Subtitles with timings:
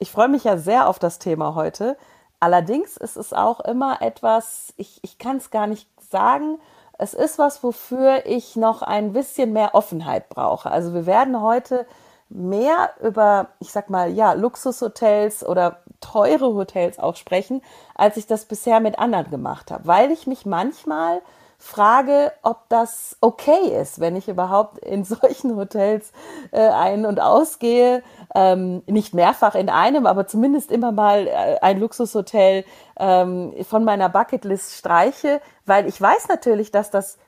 [0.00, 1.96] ich freue mich ja sehr auf das Thema heute.
[2.40, 6.58] Allerdings ist es auch immer etwas, ich, ich kann es gar nicht sagen,
[6.98, 10.70] es ist was, wofür ich noch ein bisschen mehr Offenheit brauche.
[10.70, 11.86] Also wir werden heute
[12.30, 17.62] mehr über, ich sag mal, ja, Luxushotels oder teure Hotels auch sprechen,
[17.94, 21.20] als ich das bisher mit anderen gemacht habe, weil ich mich manchmal
[21.60, 26.10] frage, ob das okay ist, wenn ich überhaupt in solchen Hotels
[26.50, 28.02] äh, ein- und ausgehe.
[28.34, 32.64] Ähm, nicht mehrfach in einem, aber zumindest immer mal äh, ein Luxushotel
[32.98, 37.18] ähm, von meiner Bucketlist streiche, weil ich weiß natürlich, dass das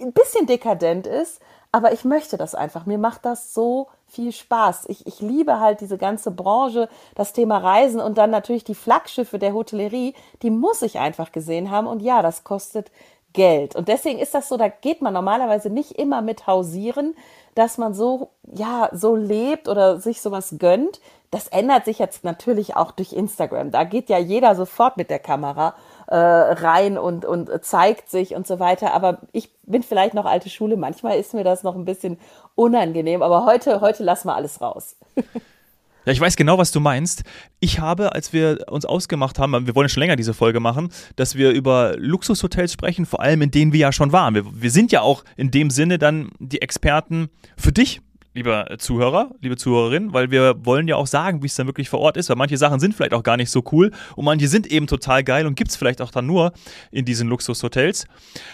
[0.00, 2.86] ein bisschen dekadent ist, aber ich möchte das einfach.
[2.86, 4.86] Mir macht das so viel Spaß.
[4.88, 9.38] Ich, ich liebe halt diese ganze Branche, das Thema Reisen und dann natürlich die Flaggschiffe
[9.38, 11.86] der Hotellerie, die muss ich einfach gesehen haben.
[11.86, 12.90] Und ja, das kostet
[13.38, 13.76] Geld.
[13.76, 17.14] Und deswegen ist das so, da geht man normalerweise nicht immer mit hausieren,
[17.54, 21.00] dass man so, ja, so lebt oder sich sowas gönnt.
[21.30, 23.70] Das ändert sich jetzt natürlich auch durch Instagram.
[23.70, 25.74] Da geht ja jeder sofort mit der Kamera
[26.08, 28.92] äh, rein und, und zeigt sich und so weiter.
[28.92, 30.76] Aber ich bin vielleicht noch alte Schule.
[30.76, 32.18] Manchmal ist mir das noch ein bisschen
[32.56, 33.22] unangenehm.
[33.22, 34.96] Aber heute, heute lassen wir alles raus.
[36.04, 37.24] Ja, ich weiß genau, was du meinst.
[37.60, 41.34] Ich habe, als wir uns ausgemacht haben, wir wollen schon länger diese Folge machen, dass
[41.34, 44.34] wir über Luxushotels sprechen, vor allem in denen wir ja schon waren.
[44.34, 48.00] Wir, wir sind ja auch in dem Sinne dann die Experten für dich,
[48.38, 52.00] lieber Zuhörer, liebe Zuhörerin, weil wir wollen ja auch sagen, wie es dann wirklich vor
[52.00, 54.66] Ort ist, weil manche Sachen sind vielleicht auch gar nicht so cool und manche sind
[54.68, 56.52] eben total geil und gibt es vielleicht auch dann nur
[56.90, 58.06] in diesen Luxushotels.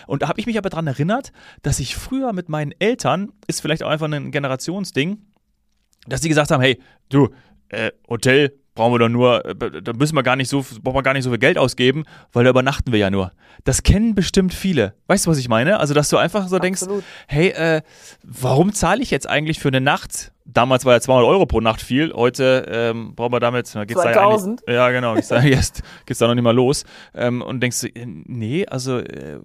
[0.07, 3.61] Und da habe ich mich aber daran erinnert, dass ich früher mit meinen Eltern, ist
[3.61, 5.19] vielleicht auch einfach ein Generationsding,
[6.07, 7.29] dass die gesagt haben, hey, du,
[7.69, 11.03] äh, Hotel brauchen wir doch nur, äh, da müssen wir gar nicht so, brauchen wir
[11.03, 13.33] gar nicht so viel Geld ausgeben, weil da übernachten wir ja nur.
[13.63, 14.95] Das kennen bestimmt viele.
[15.07, 15.79] Weißt du, was ich meine?
[15.79, 16.63] Also, dass du einfach so Absolut.
[16.63, 17.83] denkst, hey, äh,
[18.23, 20.33] warum zahle ich jetzt eigentlich für eine Nacht?
[20.45, 24.03] Damals war ja 200 Euro pro Nacht viel, heute ähm, brauchen wir damit, na, geht's
[24.03, 24.63] 2000?
[24.67, 26.85] Da ja, genau, ich sage, jetzt geht's da noch nicht mal los.
[27.15, 29.39] Ähm, und denkst du, äh, nee, also äh,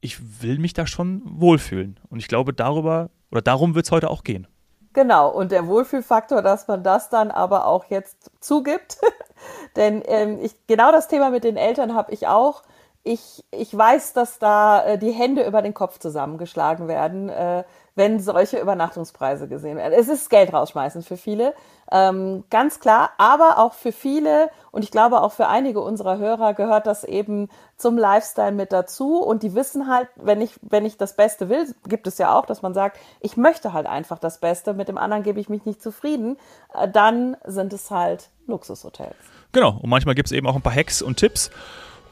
[0.00, 1.98] ich will mich da schon wohlfühlen.
[2.08, 4.46] Und ich glaube, darüber oder darum wird es heute auch gehen.
[4.96, 8.96] Genau, und der Wohlfühlfaktor, dass man das dann aber auch jetzt zugibt.
[9.76, 12.62] Denn ähm, ich, genau das Thema mit den Eltern habe ich auch.
[13.08, 17.62] Ich, ich weiß, dass da äh, die Hände über den Kopf zusammengeschlagen werden, äh,
[17.94, 19.94] wenn solche Übernachtungspreise gesehen werden.
[19.96, 21.54] Es ist Geld rausschmeißen für viele,
[21.92, 26.52] ähm, ganz klar, aber auch für viele und ich glaube auch für einige unserer Hörer
[26.54, 30.96] gehört das eben zum Lifestyle mit dazu und die wissen halt, wenn ich, wenn ich
[30.96, 34.38] das Beste will, gibt es ja auch, dass man sagt, ich möchte halt einfach das
[34.40, 36.38] Beste, mit dem anderen gebe ich mich nicht zufrieden,
[36.74, 39.14] äh, dann sind es halt Luxushotels.
[39.52, 41.52] Genau, und manchmal gibt es eben auch ein paar Hacks und Tipps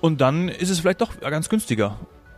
[0.05, 1.97] und dann ist es vielleicht doch ganz günstiger.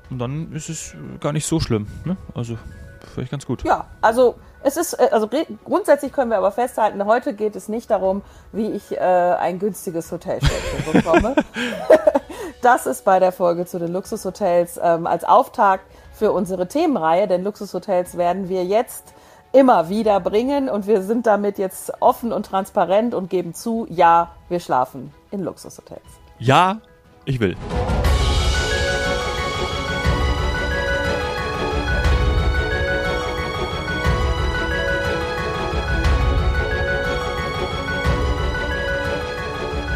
[0.08, 1.88] Und dann ist es gar nicht so schlimm.
[2.04, 2.16] Ne?
[2.32, 2.56] Also
[3.00, 3.64] Finde ich ganz gut.
[3.64, 5.28] Ja, also es ist, äh, also
[5.64, 8.22] grundsätzlich können wir aber festhalten, heute geht es nicht darum,
[8.52, 11.34] wie ich äh, ein günstiges Hotelstädtchen bekomme.
[12.62, 17.42] das ist bei der Folge zu den Luxushotels ähm, als Auftakt für unsere Themenreihe, denn
[17.42, 19.12] Luxushotels werden wir jetzt
[19.52, 24.36] immer wieder bringen und wir sind damit jetzt offen und transparent und geben zu, ja,
[24.48, 26.02] wir schlafen in Luxushotels.
[26.38, 26.80] Ja,
[27.26, 27.56] ich will.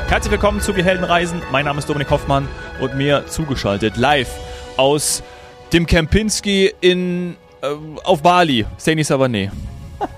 [0.08, 1.40] Herzlich willkommen zu Wir Helden Reisen.
[1.52, 2.48] Mein Name ist Dominik Hoffmann
[2.80, 4.28] und mir zugeschaltet live
[4.76, 5.22] aus
[5.72, 7.68] dem Kempinski in äh,
[8.02, 8.66] auf Bali.
[8.76, 9.52] Seni Savane.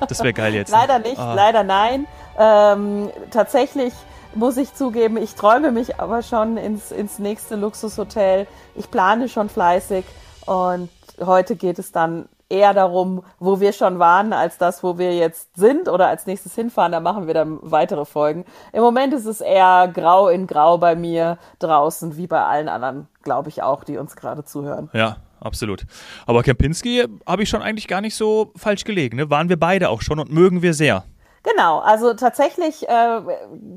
[0.09, 0.73] Das wäre geil jetzt.
[0.73, 0.79] Ne?
[0.81, 1.35] leider nicht, ah.
[1.35, 2.07] leider nein.
[2.39, 3.93] Ähm, tatsächlich
[4.35, 8.47] muss ich zugeben, ich träume mich aber schon ins, ins nächste Luxushotel.
[8.75, 10.05] Ich plane schon fleißig
[10.47, 10.89] und
[11.21, 15.57] heute geht es dann eher darum, wo wir schon waren, als das, wo wir jetzt
[15.57, 16.93] sind oder als nächstes hinfahren.
[16.93, 18.45] Da machen wir dann weitere Folgen.
[18.73, 23.09] Im Moment ist es eher grau in grau bei mir draußen, wie bei allen anderen,
[23.23, 24.91] glaube ich auch, die uns gerade zuhören.
[24.93, 25.87] Ja, absolut.
[26.27, 29.17] Aber Kempinski habe ich schon eigentlich gar nicht so falsch gelegen.
[29.17, 29.31] Ne?
[29.31, 31.05] Waren wir beide auch schon und mögen wir sehr.
[31.43, 33.21] Genau, also tatsächlich äh,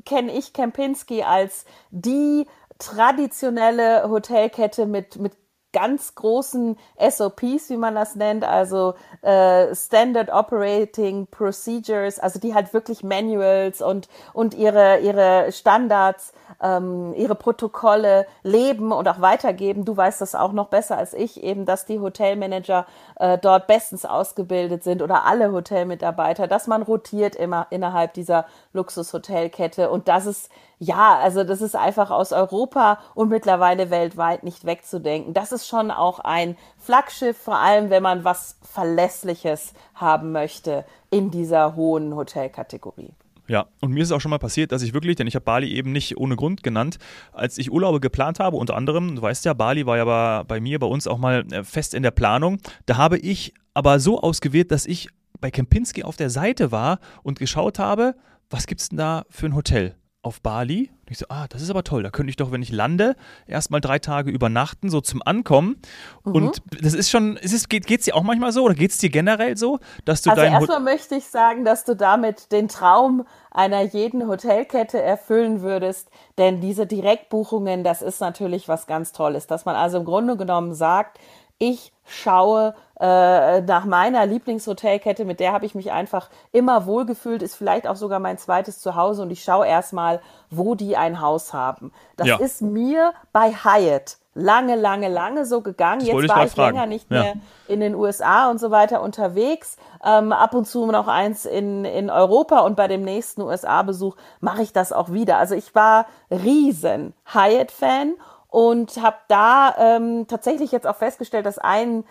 [0.05, 2.45] kenne ich Kempinski als die
[2.77, 5.33] traditionelle Hotelkette mit, mit
[5.75, 12.73] ganz großen SOPs, wie man das nennt, also äh, Standard Operating Procedures, also die halt
[12.73, 16.31] wirklich Manuals und, und ihre, ihre Standards,
[16.63, 19.83] ähm, ihre Protokolle leben und auch weitergeben.
[19.83, 22.85] Du weißt das auch noch besser als ich, eben, dass die Hotelmanager
[23.17, 29.89] äh, dort bestens ausgebildet sind oder alle Hotelmitarbeiter, dass man rotiert immer innerhalb dieser Luxushotelkette
[29.89, 30.47] und dass es
[30.79, 35.33] ja, also das ist einfach aus Europa und mittlerweile weltweit nicht wegzudenken.
[35.33, 41.31] Das ist schon auch ein Flaggschiff, vor allem wenn man was Verlässliches haben möchte in
[41.31, 43.13] dieser hohen Hotelkategorie.
[43.47, 45.71] Ja, und mir ist auch schon mal passiert, dass ich wirklich, denn ich habe Bali
[45.71, 46.97] eben nicht ohne Grund genannt,
[47.31, 50.59] als ich Urlaube geplant habe, unter anderem, du weißt ja, Bali war ja bei, bei
[50.59, 52.57] mir, bei uns auch mal äh, fest in der Planung,
[52.87, 57.37] da habe ich aber so ausgewählt, dass ich bei Kempinski auf der Seite war und
[57.37, 58.15] geschaut habe,
[58.49, 59.95] was gibt es denn da für ein Hotel?
[60.25, 60.89] Auf Bali.
[61.01, 62.01] Und ich so, ah, das ist aber toll.
[62.01, 65.79] Da könnte ich doch, wenn ich lande, erstmal drei Tage übernachten, so zum Ankommen.
[66.23, 66.33] Mhm.
[66.33, 68.97] Und das ist schon, ist es, geht es dir auch manchmal so oder geht es
[68.97, 72.67] dir generell so, dass du also dein erstmal möchte ich sagen, dass du damit den
[72.67, 79.45] Traum einer jeden Hotelkette erfüllen würdest, denn diese Direktbuchungen, das ist natürlich was ganz Tolles,
[79.45, 81.19] dass man also im Grunde genommen sagt,
[81.57, 87.55] ich schaue äh, nach meiner Lieblingshotelkette, mit der habe ich mich einfach immer wohlgefühlt, ist
[87.55, 91.91] vielleicht auch sogar mein zweites Zuhause und ich schaue erstmal, wo die ein Haus haben.
[92.15, 92.37] Das ja.
[92.37, 95.99] ist mir bei Hyatt lange, lange, lange so gegangen.
[95.99, 96.75] Das Jetzt war ich fragen.
[96.75, 97.35] länger nicht mehr
[97.67, 99.77] in den USA und so weiter unterwegs.
[100.03, 104.61] Ähm, ab und zu noch eins in, in Europa und bei dem nächsten USA-Besuch mache
[104.61, 105.37] ich das auch wieder.
[105.37, 108.15] Also ich war riesen Hyatt-Fan
[108.55, 112.05] und habe da ähm, tatsächlich jetzt auch festgestellt, dass ein,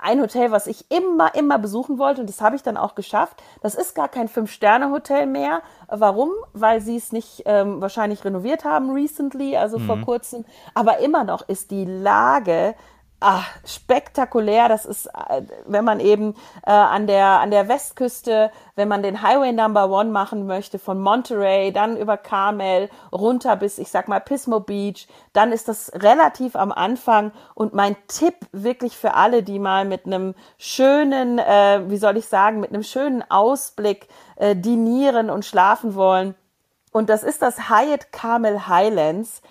[0.00, 3.40] ein Hotel, was ich immer, immer besuchen wollte, und das habe ich dann auch geschafft,
[3.62, 5.62] das ist gar kein Fünf-Sterne-Hotel mehr.
[5.86, 6.32] Warum?
[6.52, 9.86] Weil sie es nicht ähm, wahrscheinlich renoviert haben recently, also mhm.
[9.86, 10.44] vor kurzem.
[10.74, 12.74] Aber immer noch ist die Lage
[13.20, 14.68] ach, spektakulär.
[14.68, 16.34] Das ist, äh, wenn man eben
[16.64, 21.00] äh, an, der, an der Westküste, wenn man den Highway Number One machen möchte, von
[21.00, 26.56] Monterey, dann über Carmel, runter bis, ich sag mal, Pismo Beach, dann ist das relativ
[26.56, 27.32] am Anfang.
[27.54, 32.26] Und mein Tipp wirklich für alle, die mal mit einem schönen, äh, wie soll ich
[32.26, 36.34] sagen, mit einem schönen Ausblick äh, dinieren und schlafen wollen.
[36.92, 39.42] Und das ist das Hyatt Carmel Highlands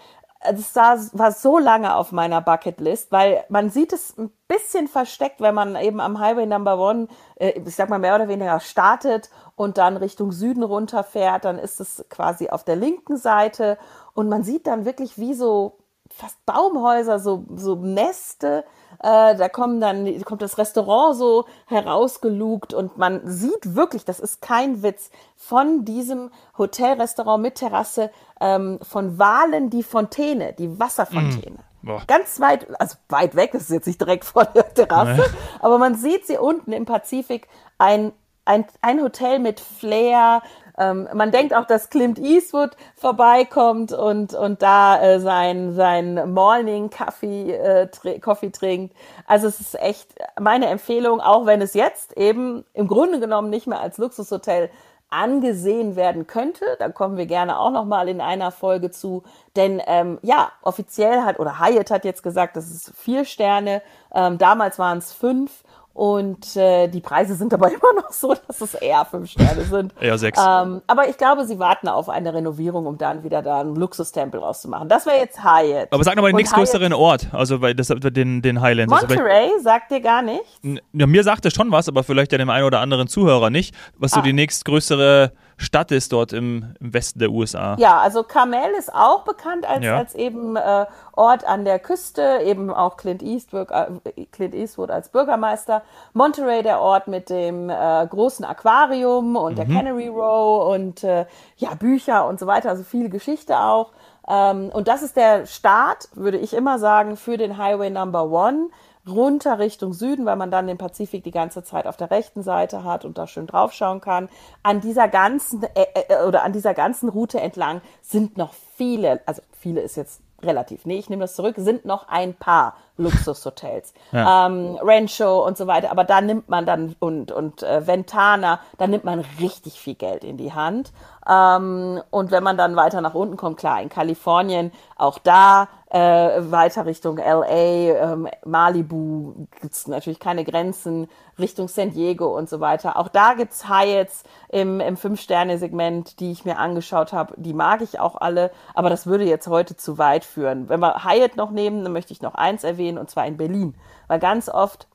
[0.51, 5.55] das war so lange auf meiner Bucketlist, weil man sieht es ein bisschen versteckt, wenn
[5.55, 9.77] man eben am Highway Number One, äh, ich sag mal mehr oder weniger startet und
[9.77, 13.77] dann Richtung Süden runterfährt, dann ist es quasi auf der linken Seite
[14.13, 15.77] und man sieht dann wirklich wie so
[16.09, 18.63] fast Baumhäuser, so, so Neste
[18.99, 24.41] äh, da kommen dann, kommt das Restaurant so herausgelugt und man sieht wirklich, das ist
[24.41, 28.11] kein Witz, von diesem Hotelrestaurant mit Terrasse
[28.41, 31.57] ähm, von Walen die Fontäne, die Wasserfontäne.
[31.83, 31.97] Mm.
[32.07, 35.37] Ganz weit, also weit weg, das ist jetzt nicht direkt vor der Terrasse, nee.
[35.59, 38.11] aber man sieht sie unten im Pazifik, ein,
[38.47, 40.41] ein, ein Hotel mit Flair,
[40.77, 46.91] ähm, man denkt auch, dass Clint Eastwood vorbeikommt und, und da äh, sein, sein Morning
[46.91, 48.95] Coffee, äh, tr Coffee trinkt.
[49.25, 53.65] Also es ist echt meine Empfehlung, auch wenn es jetzt eben im Grunde genommen nicht
[53.65, 54.69] mehr als Luxushotel
[55.09, 56.65] angesehen werden könnte.
[56.79, 59.23] Da kommen wir gerne auch noch mal in einer Folge zu.
[59.55, 63.81] Denn ähm, ja, offiziell hat oder Hyatt hat jetzt gesagt, das ist vier Sterne.
[64.13, 65.63] Ähm, damals waren es fünf.
[65.97, 69.95] Und äh, die Preise sind aber immer noch so, dass es eher fünf Sterne sind.
[69.99, 70.39] eher sechs.
[70.39, 74.39] Ähm, aber ich glaube, sie warten auf eine Renovierung, um dann wieder da einen Luxustempel
[74.39, 74.89] rauszumachen.
[74.89, 75.87] Das wäre jetzt Hyatt.
[75.89, 78.93] Aber sag nochmal den nächstgrößeren Ort, also bei das, den, den Highlands.
[78.93, 80.59] Also Monterey also sagt dir gar nichts?
[80.93, 83.73] Ja, mir sagt es schon was, aber vielleicht ja dem einen oder anderen Zuhörer nicht,
[83.97, 84.17] was ah.
[84.17, 87.75] so die nächstgrößere Stadt ist dort im, im, Westen der USA.
[87.79, 89.97] Ja, also Carmel ist auch bekannt als, ja.
[89.97, 95.09] als eben äh, Ort an der Küste, eben auch Clint Eastwood, äh, Clint Eastwood als
[95.09, 95.81] Bürgermeister.
[96.13, 99.55] Monterey der Ort mit dem äh, großen Aquarium und mhm.
[99.55, 101.25] der Cannery Row und äh,
[101.57, 103.93] ja, Bücher und so weiter, also viel Geschichte auch.
[104.27, 108.67] Ähm, und das ist der Start, würde ich immer sagen, für den Highway Number One
[109.07, 112.83] runter Richtung Süden, weil man dann den Pazifik die ganze Zeit auf der rechten Seite
[112.83, 114.29] hat und da schön draufschauen kann.
[114.63, 119.41] An dieser ganzen äh, äh, oder an dieser ganzen Route entlang sind noch viele, also
[119.51, 123.93] viele ist jetzt relativ, nee, ich nehme das zurück, sind noch ein paar Luxushotels.
[124.11, 124.47] Ja.
[124.47, 128.87] Ähm, Rancho und so weiter, aber da nimmt man dann und, und äh, Ventana, da
[128.87, 130.93] nimmt man richtig viel Geld in die Hand.
[131.27, 136.51] Ähm, und wenn man dann weiter nach unten kommt, klar, in Kalifornien, auch da äh,
[136.51, 141.07] weiter Richtung LA, ähm, Malibu gibt's natürlich keine Grenzen,
[141.39, 142.97] Richtung San Diego und so weiter.
[142.97, 147.35] Auch da gibt's Hyatts im, im Fünf-Sterne-Segment, die ich mir angeschaut habe.
[147.37, 150.67] Die mag ich auch alle, aber das würde jetzt heute zu weit führen.
[150.67, 153.75] Wenn wir Hyatt noch nehmen, dann möchte ich noch eins erwähnen, und zwar in Berlin.
[154.07, 154.87] Weil ganz oft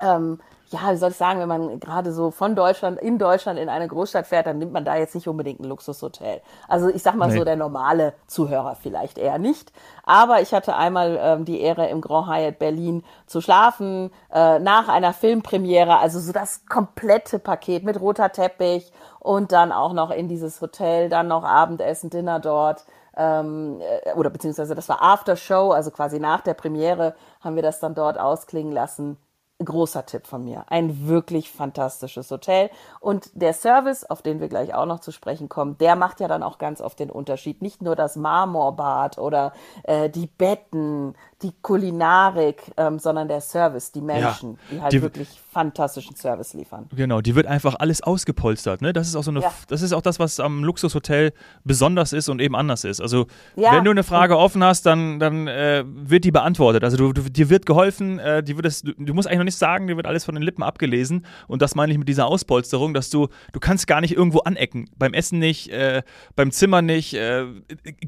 [0.00, 0.40] ähm,
[0.72, 3.88] ja, wie soll ich sagen, wenn man gerade so von Deutschland in Deutschland in eine
[3.88, 6.40] Großstadt fährt, dann nimmt man da jetzt nicht unbedingt ein Luxushotel.
[6.66, 7.38] Also ich sag mal nee.
[7.38, 9.72] so, der normale Zuhörer vielleicht eher nicht.
[10.04, 14.88] Aber ich hatte einmal ähm, die Ehre, im Grand Hyatt Berlin zu schlafen, äh, nach
[14.88, 20.28] einer Filmpremiere, also so das komplette Paket mit roter Teppich und dann auch noch in
[20.28, 22.84] dieses Hotel, dann noch Abendessen, Dinner dort.
[23.14, 27.62] Ähm, äh, oder beziehungsweise das war After Show, also quasi nach der Premiere haben wir
[27.62, 29.18] das dann dort ausklingen lassen
[29.64, 30.64] großer Tipp von mir.
[30.68, 32.70] Ein wirklich fantastisches Hotel.
[33.00, 36.28] Und der Service, auf den wir gleich auch noch zu sprechen kommen, der macht ja
[36.28, 37.62] dann auch ganz oft den Unterschied.
[37.62, 39.52] Nicht nur das Marmorbad oder
[39.84, 45.02] äh, die Betten, die Kulinarik, ähm, sondern der Service, die Menschen, ja, die halt die,
[45.02, 46.88] wirklich fantastischen Service liefern.
[46.94, 48.80] Genau, die wird einfach alles ausgepolstert.
[48.80, 48.92] Ne?
[48.92, 49.52] Das ist auch so eine, ja.
[49.68, 51.32] das ist auch das, was am Luxushotel
[51.64, 53.00] besonders ist und eben anders ist.
[53.00, 53.26] Also
[53.56, 53.72] ja.
[53.72, 56.84] wenn du eine Frage offen hast, dann, dann äh, wird die beantwortet.
[56.84, 59.44] Also du, du, dir wird geholfen, äh, die wird es, du, du, musst eigentlich noch
[59.44, 61.26] nicht sagen, dir wird alles von den Lippen abgelesen.
[61.48, 64.90] Und das meine ich mit dieser Auspolsterung, dass du, du kannst gar nicht irgendwo anecken.
[64.96, 66.02] Beim Essen nicht, äh,
[66.36, 67.14] beim Zimmer nicht.
[67.14, 67.46] Äh,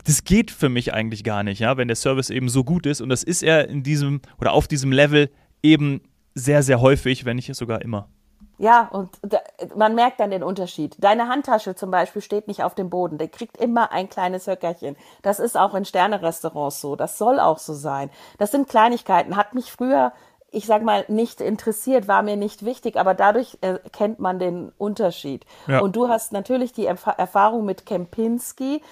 [0.05, 3.01] das geht für mich eigentlich gar nicht, ja, wenn der Service eben so gut ist.
[3.01, 5.31] Und das ist er in diesem oder auf diesem Level
[5.63, 6.01] eben
[6.35, 8.09] sehr, sehr häufig, wenn nicht sogar immer.
[8.59, 9.39] Ja, und da,
[9.75, 10.95] man merkt dann den Unterschied.
[10.99, 13.19] Deine Handtasche zum Beispiel steht nicht auf dem Boden.
[13.19, 14.97] Der kriegt immer ein kleines Höckerchen.
[15.23, 16.95] Das ist auch in Sternerestaurants so.
[16.95, 18.11] Das soll auch so sein.
[18.39, 19.37] Das sind Kleinigkeiten.
[19.37, 20.13] Hat mich früher,
[20.55, 25.45] ich sag mal, nicht interessiert, war mir nicht wichtig, aber dadurch erkennt man den Unterschied.
[25.67, 25.81] Ja.
[25.81, 28.83] Und du hast natürlich die Erfahrung mit Kempinski.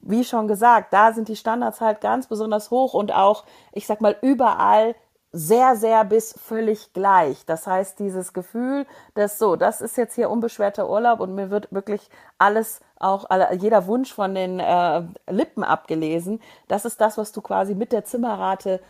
[0.00, 4.00] Wie schon gesagt, da sind die Standards halt ganz besonders hoch und auch, ich sag
[4.00, 4.94] mal, überall
[5.32, 7.46] sehr, sehr bis völlig gleich.
[7.46, 11.72] Das heißt, dieses Gefühl, dass so, das ist jetzt hier unbeschwerter Urlaub und mir wird
[11.72, 13.26] wirklich alles, auch
[13.58, 18.04] jeder Wunsch von den äh, Lippen abgelesen, das ist das, was du quasi mit der
[18.04, 18.80] Zimmerrate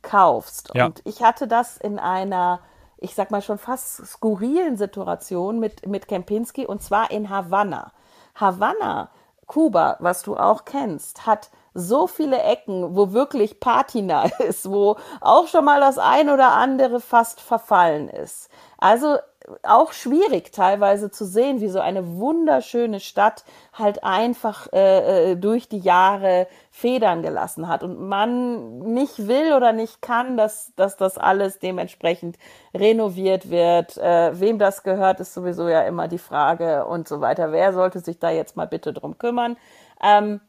[0.00, 0.70] mitkaufst.
[0.74, 0.86] Ja.
[0.86, 2.60] Und ich hatte das in einer,
[2.98, 7.92] ich sag mal schon fast skurrilen Situation mit, mit Kempinski und zwar in Havanna.
[8.34, 9.10] Havanna,
[9.46, 15.46] Kuba, was du auch kennst, hat so viele Ecken, wo wirklich Patina ist, wo auch
[15.46, 18.48] schon mal das ein oder andere fast verfallen ist.
[18.78, 19.18] Also
[19.62, 25.68] auch schwierig teilweise zu sehen, wie so eine wunderschöne Stadt halt einfach äh, äh, durch
[25.68, 31.18] die Jahre Federn gelassen hat und man nicht will oder nicht kann, dass, dass das
[31.18, 32.36] alles dementsprechend
[32.74, 33.96] renoviert wird.
[33.98, 37.52] Äh, wem das gehört, ist sowieso ja immer die Frage und so weiter.
[37.52, 39.56] Wer sollte sich da jetzt mal bitte drum kümmern?
[40.02, 40.40] Ähm,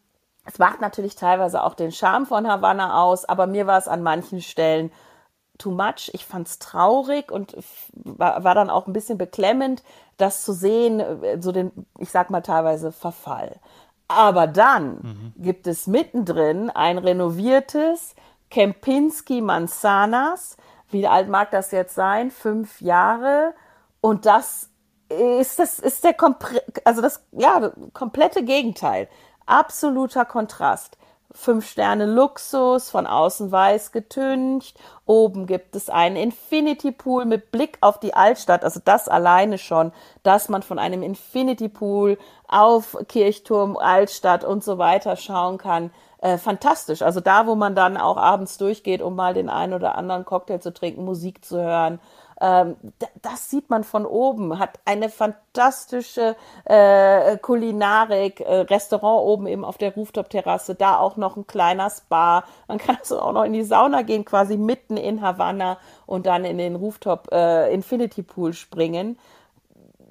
[0.45, 4.01] es macht natürlich teilweise auch den Charme von Havanna aus, aber mir war es an
[4.01, 4.91] manchen Stellen
[5.61, 6.09] too much.
[6.13, 7.55] Ich fand es traurig und
[7.93, 9.83] war, war, dann auch ein bisschen beklemmend,
[10.17, 13.59] das zu sehen, äh, so den, ich sag mal teilweise Verfall.
[14.07, 15.33] Aber dann mhm.
[15.37, 18.15] gibt es mittendrin ein renoviertes
[18.49, 20.57] Kempinski Manzanas.
[20.89, 22.31] Wie alt mag das jetzt sein?
[22.31, 23.53] Fünf Jahre.
[24.01, 24.69] Und das
[25.07, 26.15] ist das, ist der,
[26.83, 29.07] also das, ja, komplette Gegenteil
[29.45, 30.97] absoluter Kontrast.
[31.33, 34.77] Fünf Sterne Luxus, von außen weiß getüncht.
[35.05, 38.63] Oben gibt es einen Infinity Pool mit Blick auf die Altstadt.
[38.63, 39.91] Also das alleine schon,
[40.23, 45.91] dass man von einem Infinity Pool auf Kirchturm, Altstadt und so weiter schauen kann.
[46.19, 47.01] Äh, fantastisch.
[47.01, 50.59] Also da, wo man dann auch abends durchgeht, um mal den einen oder anderen Cocktail
[50.59, 51.99] zu trinken, Musik zu hören
[52.41, 59.77] das sieht man von oben, hat eine fantastische äh, Kulinarik, äh, Restaurant oben eben auf
[59.77, 62.43] der Rooftop-Terrasse, da auch noch ein kleiner Spa.
[62.67, 66.43] Man kann also auch noch in die Sauna gehen, quasi mitten in Havanna und dann
[66.43, 69.19] in den Rooftop äh, Infinity Pool springen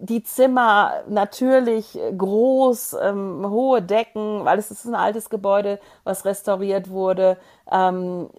[0.03, 6.89] die Zimmer natürlich groß, ähm, hohe Decken, weil es ist ein altes Gebäude, was restauriert
[6.89, 7.37] wurde,
[7.71, 8.31] ähm,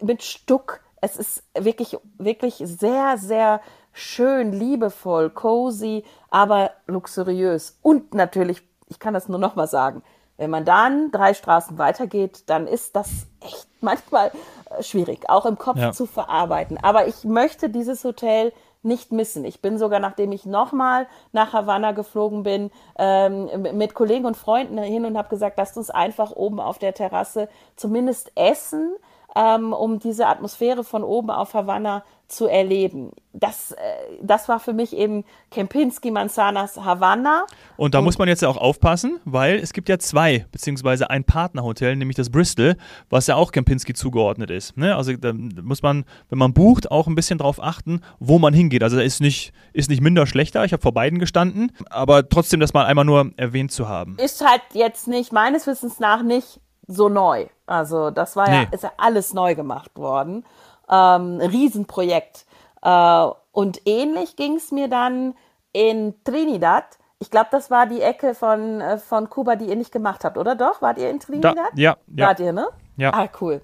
[0.00, 3.60] mit Stuck es ist wirklich, wirklich sehr, sehr
[3.92, 7.78] schön, liebevoll, cozy, aber luxuriös.
[7.82, 10.02] Und natürlich, ich kann das nur noch mal sagen,
[10.36, 14.30] wenn man dann drei Straßen weitergeht, dann ist das echt manchmal
[14.70, 15.92] äh, schwierig, auch im Kopf ja.
[15.92, 16.78] zu verarbeiten.
[16.82, 18.52] Aber ich möchte dieses Hotel
[18.82, 19.44] nicht missen.
[19.44, 24.78] Ich bin sogar, nachdem ich nochmal nach Havanna geflogen bin, ähm, mit Kollegen und Freunden
[24.78, 28.96] hin und habe gesagt, lasst uns einfach oben auf der Terrasse zumindest essen
[29.36, 33.10] ähm, um diese Atmosphäre von oben auf Havanna zu erleben.
[33.32, 33.76] Das, äh,
[34.22, 37.44] das war für mich eben Kempinski Manzanas Havanna.
[37.76, 41.10] Und da und muss man jetzt ja auch aufpassen, weil es gibt ja zwei, beziehungsweise
[41.10, 42.76] ein Partnerhotel, nämlich das Bristol,
[43.08, 44.76] was ja auch Kempinski zugeordnet ist.
[44.76, 44.94] Ne?
[44.94, 48.82] Also da muss man, wenn man bucht, auch ein bisschen drauf achten, wo man hingeht.
[48.82, 52.60] Also da ist nicht, ist nicht minder schlechter, ich habe vor beiden gestanden, aber trotzdem
[52.60, 54.16] das mal einmal nur erwähnt zu haben.
[54.18, 56.60] Ist halt jetzt nicht, meines Wissens nach nicht
[56.90, 57.46] so neu.
[57.66, 58.62] Also das war nee.
[58.62, 60.44] ja, ist ja alles neu gemacht worden.
[60.90, 62.46] Ähm, Riesenprojekt.
[62.82, 65.34] Äh, und ähnlich ging es mir dann
[65.72, 66.84] in Trinidad.
[67.18, 70.38] Ich glaube, das war die Ecke von, äh, von Kuba, die ihr nicht gemacht habt,
[70.38, 70.82] oder doch?
[70.82, 71.56] Wart ihr in Trinidad?
[71.56, 72.26] Da, ja, ja.
[72.26, 72.68] Wart ihr, ne?
[72.96, 73.12] Ja.
[73.12, 73.60] Ah, cool.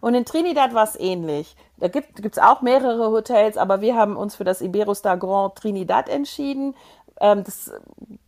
[0.00, 1.56] Und in Trinidad war es ähnlich.
[1.78, 6.08] Da gibt es auch mehrere Hotels, aber wir haben uns für das Iberostar Grand Trinidad
[6.08, 6.74] entschieden
[7.20, 7.72] Ähm, das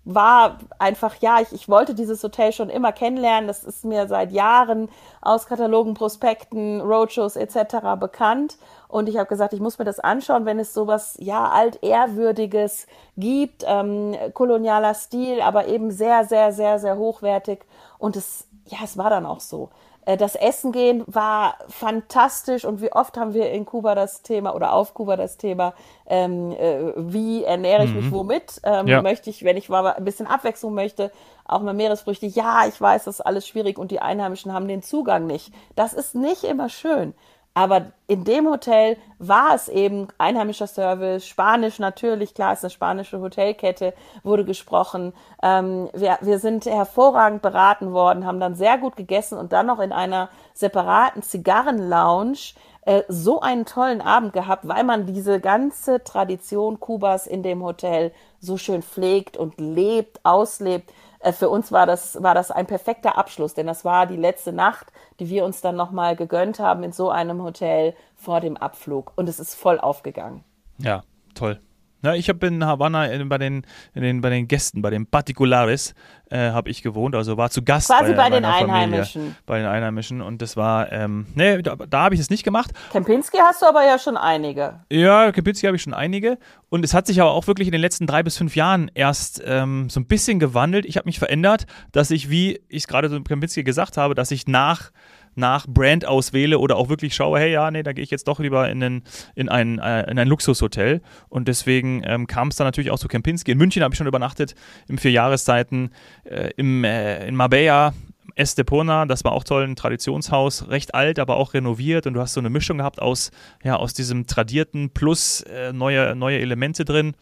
[0.05, 3.47] war einfach, ja, ich, ich wollte dieses Hotel schon immer kennenlernen.
[3.47, 4.89] Das ist mir seit Jahren
[5.21, 7.99] aus Katalogen, Prospekten, Roadshows etc.
[7.99, 8.57] bekannt.
[8.89, 13.65] Und ich habe gesagt, ich muss mir das anschauen, wenn es sowas, ja, altehrwürdiges gibt,
[13.67, 17.65] ähm, kolonialer Stil, aber eben sehr, sehr, sehr, sehr hochwertig.
[17.99, 19.71] Und es, ja, es war dann auch so.
[20.07, 24.55] Äh, das Essen gehen war fantastisch und wie oft haben wir in Kuba das Thema
[24.55, 25.75] oder auf Kuba das Thema,
[26.07, 27.97] ähm, äh, wie ernähre ich mhm.
[27.97, 28.61] mich womit?
[28.65, 29.03] Ähm, ja.
[29.03, 31.13] Möchte ich, wenn ich mal ein bisschen Abwechslung möchte,
[31.45, 32.27] auch mal Meeresfrüchte?
[32.27, 35.53] Ja, ich weiß, das ist alles schwierig und die Einheimischen haben den Zugang nicht.
[35.77, 37.15] Das ist nicht immer schön.
[37.53, 43.21] Aber in dem Hotel war es eben einheimischer Service, Spanisch natürlich, klar, ist eine spanische
[43.21, 43.93] Hotelkette,
[44.23, 45.13] wurde gesprochen.
[45.43, 49.81] Ähm, wir, wir sind hervorragend beraten worden, haben dann sehr gut gegessen und dann noch
[49.81, 56.81] in einer separaten Zigarrenlounge äh, so einen tollen Abend gehabt, weil man diese ganze Tradition
[56.81, 60.93] Kubas in dem Hotel so schön pflegt und lebt, auslebt.
[61.21, 64.53] Äh, für uns war das, war das ein perfekter Abschluss, denn das war die letzte
[64.53, 69.13] Nacht, die wir uns dann nochmal gegönnt haben in so einem Hotel vor dem Abflug.
[69.17, 70.45] Und es ist voll aufgegangen.
[70.79, 71.03] Ja,
[71.35, 71.61] toll.
[72.03, 75.07] Ja, ich habe in Havanna in, bei, den, in den, bei den Gästen, bei den
[75.07, 75.95] Particulares,
[76.31, 79.21] äh, habe ich gewohnt, also war zu Gast Quasi bei, bei den Einheimischen.
[79.23, 82.45] Familie, bei den Einheimischen und das war, ähm, nee, da, da habe ich es nicht
[82.45, 82.71] gemacht.
[82.93, 84.81] Kempinski hast du aber ja schon einige.
[84.91, 86.39] Ja, Kempinski habe ich schon einige
[86.69, 89.43] und es hat sich aber auch wirklich in den letzten drei bis fünf Jahren erst
[89.45, 90.87] ähm, so ein bisschen gewandelt.
[90.87, 94.31] Ich habe mich verändert, dass ich, wie ich es gerade so Kempinski gesagt habe, dass
[94.31, 94.91] ich nach
[95.35, 98.41] nach Brand auswähle oder auch wirklich schaue, hey, ja, nee, da gehe ich jetzt doch
[98.41, 99.03] lieber in, einen,
[99.35, 101.01] in, ein, äh, in ein Luxushotel.
[101.29, 103.53] Und deswegen ähm, kam es dann natürlich auch zu Kempinski.
[103.53, 104.55] In München habe ich schon übernachtet,
[104.89, 105.91] im vier Jahreszeiten,
[106.25, 107.95] äh, im, äh, in Marbella,
[108.37, 112.33] Estepona, das war auch toll, ein Traditionshaus, recht alt, aber auch renoviert und du hast
[112.33, 113.31] so eine Mischung gehabt aus,
[113.63, 117.15] ja, aus diesem tradierten plus äh, neue, neue Elemente drin.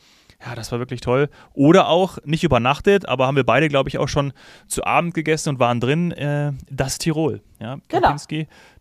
[0.45, 1.28] Ja, das war wirklich toll.
[1.52, 4.33] Oder auch nicht übernachtet, aber haben wir beide, glaube ich, auch schon
[4.68, 6.12] zu Abend gegessen und waren drin.
[6.12, 7.42] Äh, das Tirol.
[7.61, 8.14] Ja, genau.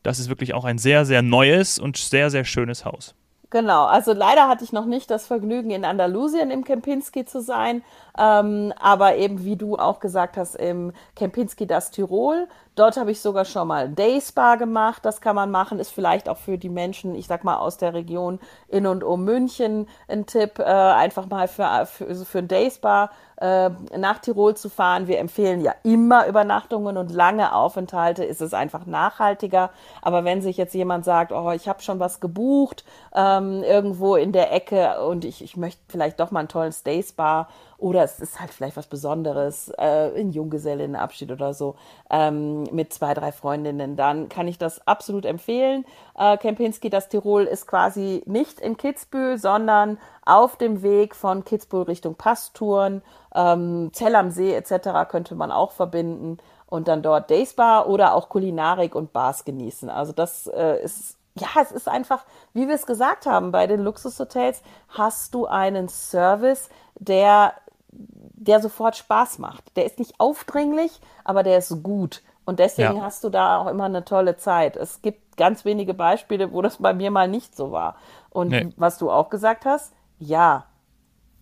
[0.04, 3.16] Das ist wirklich auch ein sehr, sehr neues und sehr, sehr schönes Haus.
[3.50, 7.82] Genau, also leider hatte ich noch nicht das Vergnügen, in Andalusien im Kempinski zu sein,
[8.18, 12.48] ähm, aber eben wie du auch gesagt hast, im Kempinski das Tirol.
[12.78, 15.04] Dort habe ich sogar schon mal Day Spa gemacht.
[15.04, 17.96] Das kann man machen, ist vielleicht auch für die Menschen, ich sag mal aus der
[17.96, 22.70] Region in und um München ein Tipp, äh, einfach mal für, für, für ein Day
[22.70, 25.08] Spa äh, nach Tirol zu fahren.
[25.08, 29.72] Wir empfehlen ja immer Übernachtungen und lange Aufenthalte, ist es einfach nachhaltiger.
[30.04, 34.32] Aber wenn sich jetzt jemand sagt, oh, ich habe schon was gebucht ähm, irgendwo in
[34.32, 38.20] der Ecke und ich, ich möchte vielleicht doch mal einen tollen Stay Spa oder es
[38.20, 41.76] ist halt vielleicht was Besonderes, äh, ein Junggesellinnenabschied oder so,
[42.10, 45.86] ähm, mit zwei, drei Freundinnen, dann kann ich das absolut empfehlen.
[46.18, 51.84] Äh, Kempinski, das Tirol ist quasi nicht in Kitzbühel, sondern auf dem Weg von Kitzbühel
[51.84, 53.04] Richtung Passtouren,
[53.36, 55.10] ähm, Zell am See etc.
[55.10, 59.90] könnte man auch verbinden und dann dort Dayspa oder auch Kulinarik und Bars genießen.
[59.90, 63.82] Also das äh, ist ja, es ist einfach, wie wir es gesagt haben, bei den
[63.82, 67.54] Luxushotels hast du einen Service, der
[67.98, 69.76] der sofort Spaß macht.
[69.76, 72.22] Der ist nicht aufdringlich, aber der ist gut.
[72.46, 73.02] Und deswegen ja.
[73.02, 74.78] hast du da auch immer eine tolle Zeit.
[74.78, 77.98] Es gibt ganz wenige Beispiele, wo das bei mir mal nicht so war.
[78.30, 78.70] Und nee.
[78.78, 80.66] was du auch gesagt hast, ja,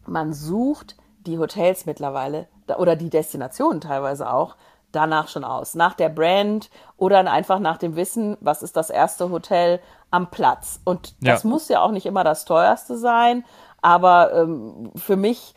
[0.06, 4.56] man sucht die Hotels mittlerweile oder die Destinationen teilweise auch
[4.91, 5.76] danach schon aus.
[5.76, 10.80] Nach der Brand oder einfach nach dem Wissen, was ist das erste Hotel am Platz.
[10.86, 11.50] Und das ja.
[11.50, 13.44] muss ja auch nicht immer das teuerste sein,
[13.82, 15.54] aber ähm, für mich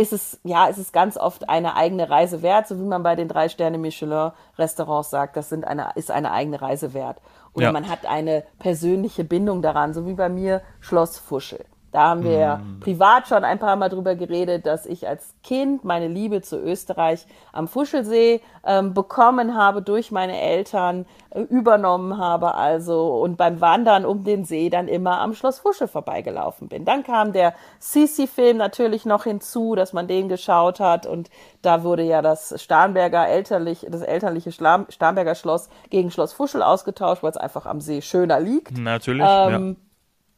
[0.00, 3.16] ist es, ja, ist es ganz oft eine eigene Reise wert, so wie man bei
[3.16, 7.18] den drei Sterne Michelin Restaurants sagt, das sind eine, ist eine eigene Reise wert.
[7.52, 7.72] Oder ja.
[7.72, 11.66] man hat eine persönliche Bindung daran, so wie bei mir Schloss Fuschel.
[11.92, 12.80] Da haben wir mm.
[12.80, 17.26] privat schon ein paar Mal drüber geredet, dass ich als Kind meine Liebe zu Österreich
[17.52, 24.04] am Fuschelsee ähm, bekommen habe durch meine Eltern, äh, übernommen habe also und beim Wandern
[24.04, 26.84] um den See dann immer am Schloss Fuschel vorbeigelaufen bin.
[26.84, 31.28] Dann kam der Sisi-Film natürlich noch hinzu, dass man den geschaut hat und
[31.62, 37.30] da wurde ja das Starnberger elterlich, das elterliche Starnberger Schloss gegen Schloss Fuschel ausgetauscht, weil
[37.30, 38.78] es einfach am See schöner liegt.
[38.78, 39.89] Natürlich, ähm, ja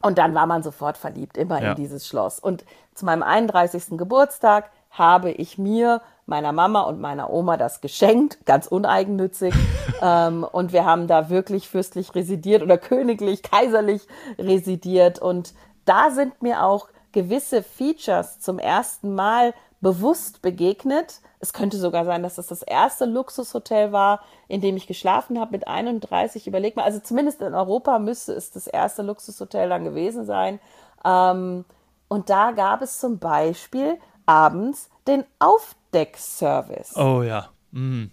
[0.03, 1.71] und dann war man sofort verliebt, immer ja.
[1.71, 2.39] in dieses Schloss.
[2.39, 3.97] Und zu meinem 31.
[3.97, 9.53] Geburtstag habe ich mir, meiner Mama und meiner Oma das geschenkt, ganz uneigennützig.
[10.01, 15.19] ähm, und wir haben da wirklich fürstlich residiert oder königlich, kaiserlich residiert.
[15.19, 15.53] Und
[15.85, 21.21] da sind mir auch gewisse Features zum ersten Mal bewusst begegnet.
[21.43, 25.51] Es könnte sogar sein, dass das das erste Luxushotel war, in dem ich geschlafen habe
[25.51, 26.47] mit 31.
[26.47, 30.61] Überleg mal, also zumindest in Europa müsste es das erste Luxushotel dann gewesen sein.
[31.03, 31.65] Ähm,
[32.07, 36.95] und da gab es zum Beispiel abends den Aufdeckservice.
[36.95, 37.49] Oh ja.
[37.71, 38.05] Mm.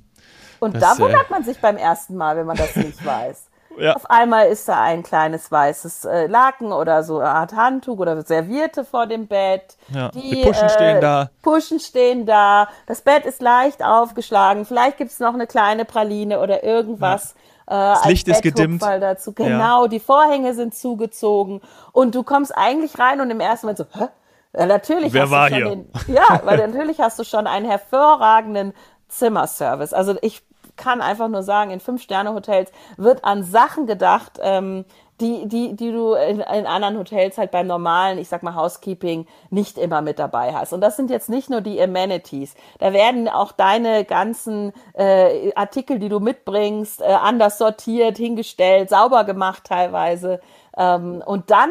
[0.59, 3.49] Und Das, da wundert man sich beim ersten Mal, wenn man das nicht weiß.
[3.79, 3.95] Ja.
[3.95, 8.21] Auf einmal ist da ein kleines weißes äh, Laken oder so eine Art Handtuch oder
[8.23, 9.77] Serviette vor dem Bett.
[9.89, 11.31] Ja, Die, die Puschen stehen da.
[11.43, 12.69] Puschen stehen da.
[12.87, 14.65] Das Bett ist leicht aufgeschlagen.
[14.67, 17.35] Vielleicht gibt es noch eine kleine Praline oder irgendwas.
[17.67, 18.83] Äh, das Licht ist gedimmt.
[18.83, 19.33] Dazu.
[19.33, 21.61] Genau, die Vorhänge sind zugezogen.
[21.93, 24.09] Und du kommst eigentlich rein und im ersten Moment so, hä?
[24.53, 25.77] Ja, natürlich Wer hast war du schon hier?
[25.77, 28.75] Den, ja, weil natürlich hast du schon einen hervorragenden
[29.09, 29.93] Zimmerservice.
[29.93, 30.43] Also ich
[30.81, 34.85] kann einfach nur sagen, in Fünf-Sterne-Hotels wird an Sachen gedacht, ähm,
[35.21, 39.27] die, die, die du in, in anderen Hotels halt beim normalen, ich sag mal, Housekeeping
[39.51, 40.73] nicht immer mit dabei hast.
[40.73, 42.55] Und das sind jetzt nicht nur die Amenities.
[42.79, 49.25] Da werden auch deine ganzen äh, Artikel, die du mitbringst, äh, anders sortiert, hingestellt, sauber
[49.25, 50.41] gemacht teilweise.
[50.77, 51.71] Ähm, und dann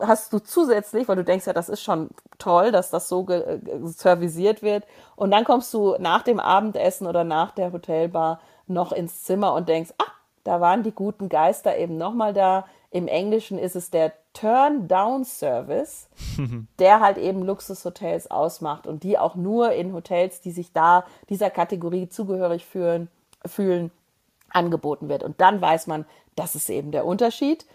[0.00, 3.60] hast du zusätzlich, weil du denkst ja, das ist schon toll, dass das so äh,
[3.84, 4.84] servisiert wird.
[5.14, 9.68] Und dann kommst du nach dem Abendessen oder nach der Hotelbar noch ins Zimmer und
[9.68, 10.10] denkst, ah,
[10.44, 12.66] da waren die guten Geister eben nochmal da.
[12.90, 16.08] Im Englischen ist es der Turn-Down-Service,
[16.78, 21.50] der halt eben Luxushotels ausmacht und die auch nur in Hotels, die sich da dieser
[21.50, 23.08] Kategorie zugehörig fühlen,
[23.44, 23.90] fühlen,
[24.50, 25.22] angeboten wird.
[25.22, 27.66] Und dann weiß man, das ist eben der Unterschied.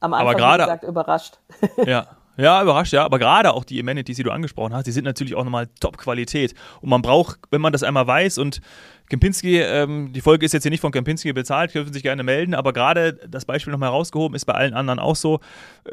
[0.00, 1.38] Am Anfang, gerade- wie gesagt, überrascht.
[1.86, 2.06] Ja.
[2.36, 3.04] Ja, überrascht, ja.
[3.04, 6.54] Aber gerade auch die Amenities, die du angesprochen hast, die sind natürlich auch nochmal Top-Qualität.
[6.80, 8.62] Und man braucht, wenn man das einmal weiß und
[9.10, 12.54] Kempinski, ähm, die Folge ist jetzt hier nicht von Kempinski bezahlt, dürfen sich gerne melden,
[12.54, 15.40] aber gerade das Beispiel nochmal herausgehoben, ist bei allen anderen auch so.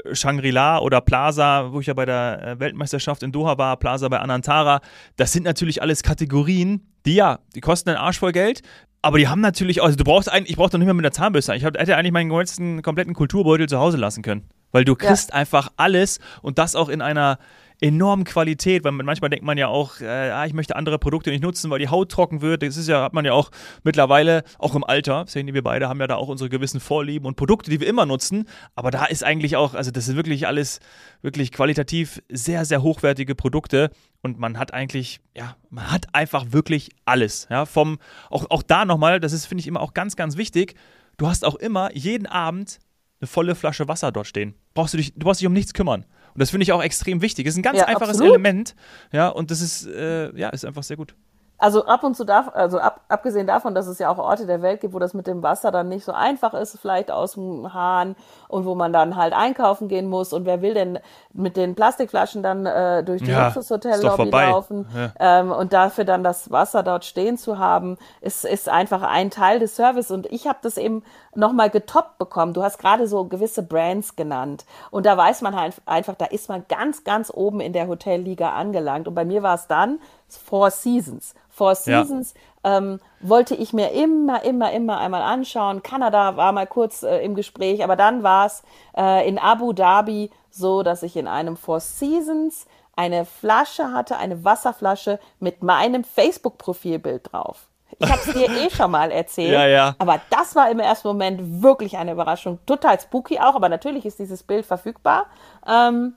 [0.06, 4.08] Äh, Shangri-La oder Plaza, wo ich ja bei der äh, Weltmeisterschaft in Doha war, Plaza
[4.08, 4.80] bei Anantara,
[5.18, 8.62] das sind natürlich alles Kategorien, die ja, die kosten einen Arsch voll Geld,
[9.02, 11.12] aber die haben natürlich, also du brauchst eigentlich, ich brauch doch nicht mehr mit der
[11.12, 11.56] Zahnbürste.
[11.56, 14.50] Ich hätte eigentlich meinen ganzen kompletten Kulturbeutel zu Hause lassen können.
[14.72, 17.40] Weil du kriegst einfach alles und das auch in einer
[17.80, 21.30] enormen Qualität, weil man, manchmal denkt man ja auch, äh, ah, ich möchte andere Produkte
[21.30, 22.64] nicht nutzen, weil die Haut trocken wird.
[22.64, 23.52] Das ist ja, hat man ja auch
[23.84, 27.36] mittlerweile, auch im Alter, sehen wir beide, haben ja da auch unsere gewissen Vorlieben und
[27.36, 28.46] Produkte, die wir immer nutzen.
[28.76, 30.80] Aber da ist eigentlich auch, also das ist wirklich alles
[31.22, 36.90] wirklich qualitativ sehr, sehr hochwertige Produkte und man hat eigentlich, ja, man hat einfach wirklich
[37.06, 37.48] alles.
[37.50, 40.76] Ja, vom, auch, auch da nochmal, das ist, finde ich, immer auch ganz, ganz wichtig.
[41.18, 42.80] Du hast auch immer jeden Abend
[43.20, 44.56] eine volle Flasche Wasser dort stehen.
[44.74, 46.06] Brauchst du, dich, du brauchst dich um nichts kümmern.
[46.38, 47.46] Und das finde ich auch extrem wichtig.
[47.46, 48.36] Das ist ein ganz Ja, einfaches absolut.
[48.36, 48.76] Element.
[49.12, 51.16] Ja, und das ist, äh, ja, ist einfach sehr gut.
[51.60, 54.62] Also ab und zu darf, also ab, abgesehen davon, dass es ja auch Orte der
[54.62, 57.74] Welt gibt, wo das mit dem Wasser dann nicht so einfach ist, vielleicht aus dem
[57.74, 58.16] Hahn
[58.48, 60.34] und wo man dann halt einkaufen gehen muss.
[60.34, 61.00] Und wer will denn
[61.34, 65.12] mit den Plastikflaschen dann äh, durch die Ja, Luxushotellobby laufen Ja.
[65.20, 69.58] ähm, und dafür dann das Wasser dort stehen zu haben, ist, ist einfach ein Teil
[69.60, 70.12] des Service.
[70.12, 72.54] Und ich habe das eben nochmal getoppt bekommen.
[72.54, 74.66] Du hast gerade so gewisse Brands genannt.
[74.92, 78.52] Und da weiß man halt einfach, da ist man ganz, ganz oben in der Hotelliga
[78.54, 79.08] angelangt.
[79.08, 81.34] Und bei mir war es dann Four Seasons.
[81.50, 82.04] Four Ja.
[82.04, 85.82] Seasons ähm, wollte ich mir immer, immer, immer einmal anschauen.
[85.84, 88.64] Kanada war mal kurz äh, im Gespräch, aber dann war es
[88.96, 94.44] äh, in Abu Dhabi so, dass ich in einem Four Seasons eine Flasche hatte, eine
[94.44, 97.68] Wasserflasche mit meinem Facebook-Profilbild drauf.
[98.00, 99.54] Ich habe es dir eh schon mal erzählt.
[99.54, 99.96] Ja, ja.
[99.98, 102.60] Aber das war im ersten Moment wirklich eine Überraschung.
[102.66, 105.28] Total spooky auch, aber natürlich ist dieses Bild verfügbar.
[105.66, 106.16] Ähm,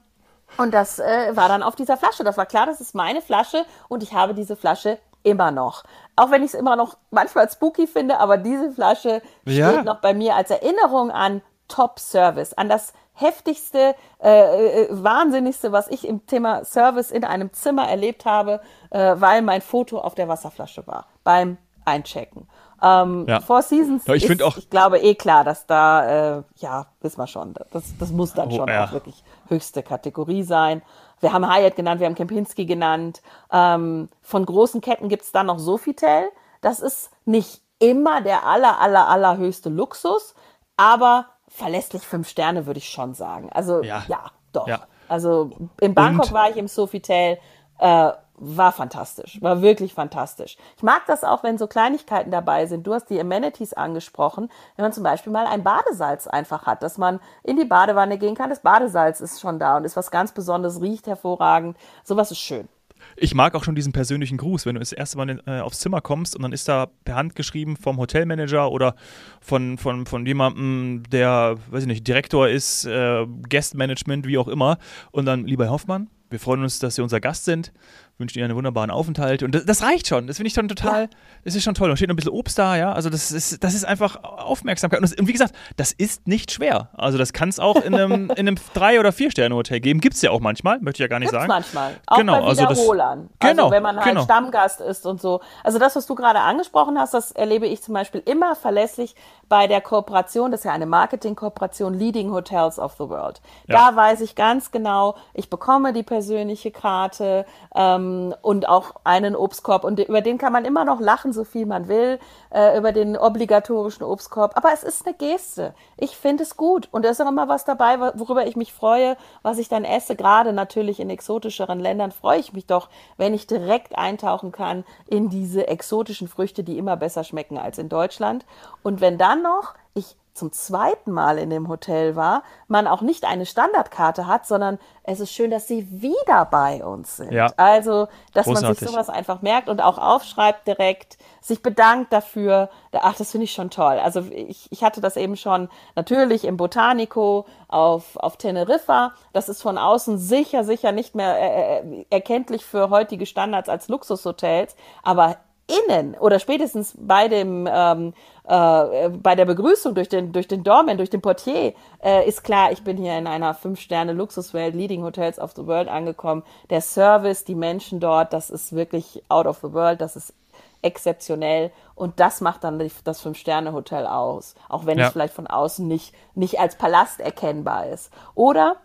[0.57, 2.25] und das äh, war dann auf dieser Flasche.
[2.25, 5.85] Das war klar, das ist meine Flasche und ich habe diese Flasche immer noch.
[6.17, 9.71] Auch wenn ich es immer noch manchmal spooky finde, aber diese Flasche Ja.
[9.71, 15.73] steht noch bei mir als Erinnerung an Top Service, an das heftigste, äh, äh, wahnsinnigste,
[15.73, 18.61] was ich im Thema Service in einem Zimmer erlebt habe,
[18.91, 22.49] äh, weil mein Foto auf der Wasserflasche war beim Einchecken.
[22.83, 23.40] Ähm, Ja.
[23.40, 27.19] Four Seasons Ja, ich ist, auch- ich glaube eh klar, dass da, äh, ja, wissen
[27.19, 28.87] wir schon, das, das muss dann Oh, schon ja.
[28.87, 30.83] auch wirklich höchste Kategorie sein.
[31.21, 33.21] Wir haben Hyatt genannt, wir haben Kempinski genannt.
[33.53, 36.31] Ähm, von großen Ketten gibt's dann noch Sofitel.
[36.62, 40.35] Das ist nicht immer der aller, aller, allerhöchste Luxus,
[40.77, 43.51] aber verlässlich fünf Sterne würde ich schon sagen.
[43.53, 44.05] Also Ja.
[44.09, 44.66] ja, doch.
[45.09, 47.38] Also in Bangkok Und- war ich im Sofitel,
[47.81, 50.57] äh, war fantastisch, war wirklich fantastisch.
[50.77, 52.87] Ich mag das auch, wenn so Kleinigkeiten dabei sind.
[52.87, 56.97] Du hast die Amenities angesprochen, wenn man zum Beispiel mal ein Badesalz einfach hat, dass
[56.97, 58.49] man in die Badewanne gehen kann.
[58.49, 61.77] Das Badesalz ist schon da und ist was ganz Besonderes, riecht hervorragend.
[62.03, 62.69] Sowas ist schön.
[63.16, 66.01] Ich mag auch schon diesen persönlichen Gruß, wenn du das erste Mal äh, aufs Zimmer
[66.01, 68.95] kommst und dann ist da per Hand geschrieben vom Hotelmanager oder
[69.40, 74.79] von, von, von jemandem, der, weiß ich nicht, Direktor ist, äh, Guestmanagement, wie auch immer.
[75.12, 77.73] Und dann, lieber Herr Hoffmann, wir freuen uns, dass Sie unser Gast sind.
[78.21, 79.43] Wünschen ihr einen wunderbaren Aufenthalt.
[79.43, 80.27] Und das, das reicht schon.
[80.27, 81.09] Das finde ich schon total, ja.
[81.45, 81.89] das ist schon toll.
[81.89, 82.93] Da steht noch ein bisschen Obst da, ja.
[82.93, 85.01] Also das ist, das ist einfach Aufmerksamkeit.
[85.01, 86.91] Und, das, und wie gesagt, das ist nicht schwer.
[86.93, 90.01] Also das kann es auch in einem, in einem Drei- oder Vier-Sterne-Hotel geben.
[90.01, 91.49] Gibt es ja auch manchmal, möchte ich ja gar nicht Gibt's sagen.
[91.49, 91.97] manchmal.
[92.07, 93.19] Auch genau, bei Wiederholern.
[93.19, 94.23] Also, das, genau, also wenn man halt genau.
[94.23, 95.41] Stammgast ist und so.
[95.65, 99.15] Also das, was du gerade angesprochen hast, das erlebe ich zum Beispiel immer verlässlich
[99.49, 103.41] bei der Kooperation, das ist ja eine Marketing-Kooperation, Leading Hotels of the World.
[103.67, 103.91] Ja.
[103.91, 108.10] Da weiß ich ganz genau, ich bekomme die persönliche Karte ähm,
[108.42, 111.88] und auch einen Obstkorb und über den kann man immer noch lachen, so viel man
[111.88, 112.18] will,
[112.51, 114.57] äh, über den obligatorischen Obstkorb.
[114.57, 115.75] Aber es ist eine Geste.
[115.96, 119.16] Ich finde es gut und da ist auch immer was dabei, worüber ich mich freue,
[119.42, 120.16] was ich dann esse.
[120.16, 125.29] Gerade natürlich in exotischeren Ländern freue ich mich doch, wenn ich direkt eintauchen kann in
[125.29, 128.44] diese exotischen Früchte, die immer besser schmecken als in Deutschland.
[128.83, 133.25] Und wenn dann noch ich zum zweiten Mal in dem Hotel war, man auch nicht
[133.25, 137.33] eine Standardkarte hat, sondern es ist schön, dass sie wieder bei uns sind.
[137.33, 137.53] Ja.
[137.57, 138.62] Also, dass Großartig.
[138.62, 142.71] man sich sowas einfach merkt und auch aufschreibt direkt, sich bedankt dafür.
[142.93, 143.99] Ach, das finde ich schon toll.
[143.99, 149.14] Also ich, ich hatte das eben schon natürlich im Botanico auf, auf Teneriffa.
[149.33, 153.88] Das ist von außen sicher, sicher nicht mehr äh, äh erkenntlich für heutige Standards als
[153.88, 158.12] Luxushotels, aber innen oder spätestens bei dem ähm,
[158.44, 162.73] äh, bei der Begrüßung durch den durch den Doorman, durch den Portier äh, ist klar,
[162.73, 166.42] ich bin hier in einer fünf Sterne Luxuswelt, Leading Hotels of the World angekommen.
[166.70, 170.35] Der Service, die Menschen dort, das ist wirklich out of the world, das ist
[170.83, 175.07] exzeptionell und das macht dann das fünf Sterne Hotel aus, auch wenn ja.
[175.07, 178.11] es vielleicht von außen nicht nicht als Palast erkennbar ist.
[178.35, 178.77] Oder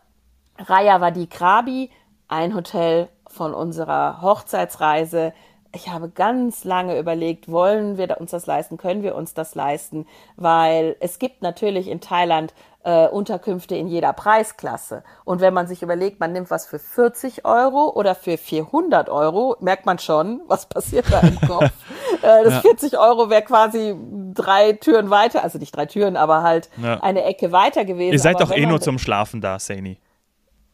[0.58, 1.90] Raya Wadi Krabi,
[2.28, 5.34] ein Hotel von unserer Hochzeitsreise
[5.76, 10.08] ich habe ganz lange überlegt, wollen wir uns das leisten, können wir uns das leisten,
[10.38, 15.04] weil es gibt natürlich in Thailand äh, Unterkünfte in jeder Preisklasse.
[15.26, 19.58] Und wenn man sich überlegt, man nimmt was für 40 Euro oder für 400 Euro,
[19.60, 21.72] merkt man schon, was passiert da im Kopf.
[22.22, 22.62] äh, das ja.
[22.62, 23.96] 40 Euro wäre quasi
[24.34, 27.02] drei Türen weiter, also nicht drei Türen, aber halt ja.
[27.02, 28.14] eine Ecke weiter gewesen.
[28.14, 29.98] Ihr seid doch eh nur zum Schlafen da, Saini.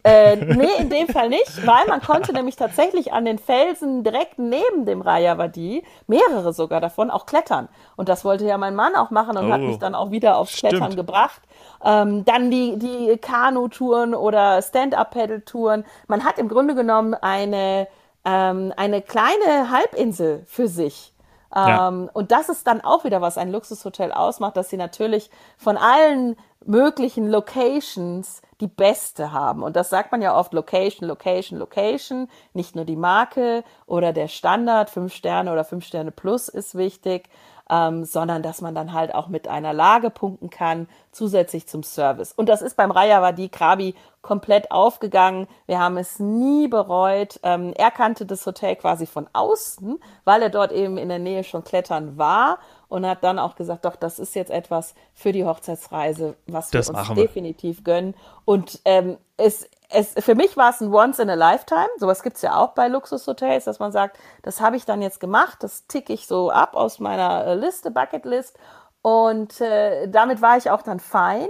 [0.04, 4.40] Äh, nee, in dem Fall nicht, weil man konnte nämlich tatsächlich an den Felsen direkt
[4.40, 7.68] neben dem Rayavadi, mehrere sogar davon, auch klettern.
[7.98, 10.38] Und das wollte ja mein Mann auch machen und oh, hat mich dann auch wieder
[10.38, 10.74] aufs stimmt.
[10.74, 11.42] Klettern gebracht.
[11.84, 15.86] Ähm, dann die, die Kanu-Touren oder Stand-Up-Pedal-Touren.
[16.08, 17.88] Man hat im Grunde genommen eine,
[18.26, 21.14] ähm, eine kleine Halbinsel für sich.
[21.54, 21.90] Ja.
[21.90, 25.78] Ähm, und das ist dann auch wieder, was ein Luxushotel ausmacht, dass sie natürlich von
[25.78, 29.64] allen möglichen Locations die beste haben.
[29.64, 32.30] Und das sagt man ja oft Location, Location, Location.
[32.54, 37.30] Nicht nur die Marke oder der Standard, fünf Sterne oder fünf Sterne plus ist wichtig,
[37.70, 42.34] ähm, sondern dass man dann halt auch mit einer Lage punkten kann, zusätzlich zum Service.
[42.34, 45.48] Und das ist beim Rayavadi Krabi komplett aufgegangen.
[45.66, 47.40] Wir haben es nie bereut.
[47.44, 51.44] Ähm, er kannte das Hotel quasi von außen, weil er dort eben in der Nähe
[51.44, 55.46] schon klettern war und hat dann auch gesagt, doch, das ist jetzt etwas für die
[55.46, 58.14] Hochzeitsreise, was das wir uns definitiv gönnen.
[58.46, 61.90] Und ähm, es, es, für mich war es ein Once in a Lifetime.
[61.98, 65.64] Sowas gibt's ja auch bei Luxushotels, dass man sagt, das habe ich dann jetzt gemacht,
[65.64, 68.58] das ticke ich so ab aus meiner äh, Liste, Bucketlist.
[69.02, 71.48] Und äh, damit war ich auch dann fein.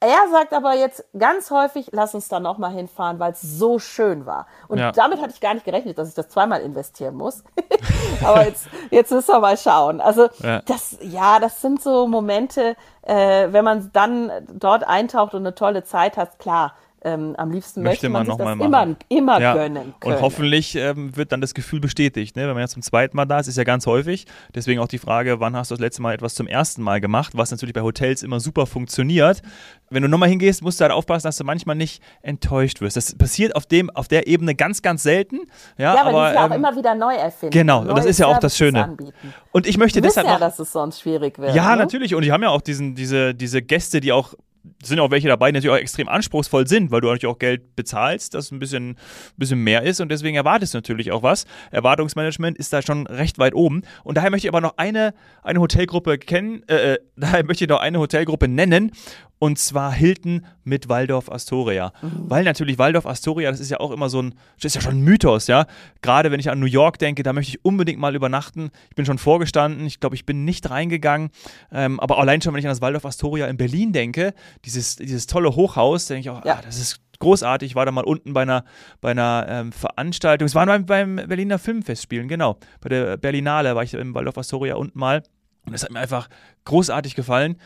[0.00, 4.26] Er sagt aber jetzt ganz häufig, lass uns da nochmal hinfahren, weil es so schön
[4.26, 4.46] war.
[4.68, 4.92] Und ja.
[4.92, 7.42] damit hatte ich gar nicht gerechnet, dass ich das zweimal investieren muss.
[8.22, 10.02] aber jetzt, jetzt müssen wir mal schauen.
[10.02, 10.60] Also ja.
[10.66, 15.82] das, ja, das sind so Momente, äh, wenn man dann dort eintaucht und eine tolle
[15.82, 16.74] Zeit hat, klar,
[17.06, 19.54] ähm, am liebsten möchte, möchte man, man sich das immer, immer ja.
[19.54, 20.14] gönnen können.
[20.16, 22.42] Und hoffentlich ähm, wird dann das Gefühl bestätigt, ne?
[22.42, 24.26] wenn man ja zum zweiten Mal da ist, ist ja ganz häufig.
[24.54, 27.32] Deswegen auch die Frage, wann hast du das letzte Mal etwas zum ersten Mal gemacht,
[27.36, 29.40] was natürlich bei Hotels immer super funktioniert.
[29.88, 32.96] Wenn du nochmal hingehst, musst du halt aufpassen, dass du manchmal nicht enttäuscht wirst.
[32.96, 35.42] Das passiert auf, dem, auf der Ebene ganz, ganz selten.
[35.78, 37.52] Ja, ja aber, aber die ja ähm, auch immer wieder neu erfinden.
[37.52, 38.82] Genau, und das ist ja auch das Schöne.
[38.82, 39.32] Anbieten.
[39.52, 40.26] Und ich möchte deshalb.
[40.26, 41.54] ja, noch, dass es sonst schwierig wird.
[41.54, 41.82] Ja, ne?
[41.82, 42.16] natürlich.
[42.16, 44.34] Und die haben ja auch diesen, diese, diese Gäste, die auch
[44.82, 47.76] sind auch welche dabei, die natürlich auch extrem anspruchsvoll sind, weil du natürlich auch Geld
[47.76, 48.96] bezahlst, das ein bisschen,
[49.36, 51.46] bisschen mehr ist und deswegen erwartest du natürlich auch was.
[51.70, 53.82] Erwartungsmanagement ist da schon recht weit oben.
[54.04, 57.70] Und daher möchte ich aber noch eine, eine Hotelgruppe kennen, äh, äh daher möchte ich
[57.70, 58.92] noch eine Hotelgruppe nennen
[59.38, 61.92] und zwar Hilton mit Waldorf Astoria.
[62.00, 62.30] Mhm.
[62.30, 64.98] Weil natürlich Waldorf Astoria, das ist ja auch immer so ein, das ist ja schon
[64.98, 65.66] ein Mythos, ja.
[66.00, 68.70] Gerade wenn ich an New York denke, da möchte ich unbedingt mal übernachten.
[68.88, 71.30] Ich bin schon vorgestanden, ich glaube, ich bin nicht reingegangen.
[71.70, 74.32] Ähm, aber allein schon, wenn ich an das Waldorf Astoria in Berlin denke,
[74.64, 76.54] dieses, dieses tolle Hochhaus, denke ich auch, ja.
[76.54, 77.70] ah, das ist großartig.
[77.70, 78.64] Ich war da mal unten bei einer,
[79.00, 80.46] bei einer ähm, Veranstaltung.
[80.46, 82.58] Es war beim, beim Berliner Filmfestspielen, genau.
[82.80, 85.22] Bei der Berlinale war ich im Waldorf Astoria unten mal.
[85.66, 86.28] Und das hat mir einfach
[86.64, 87.56] großartig gefallen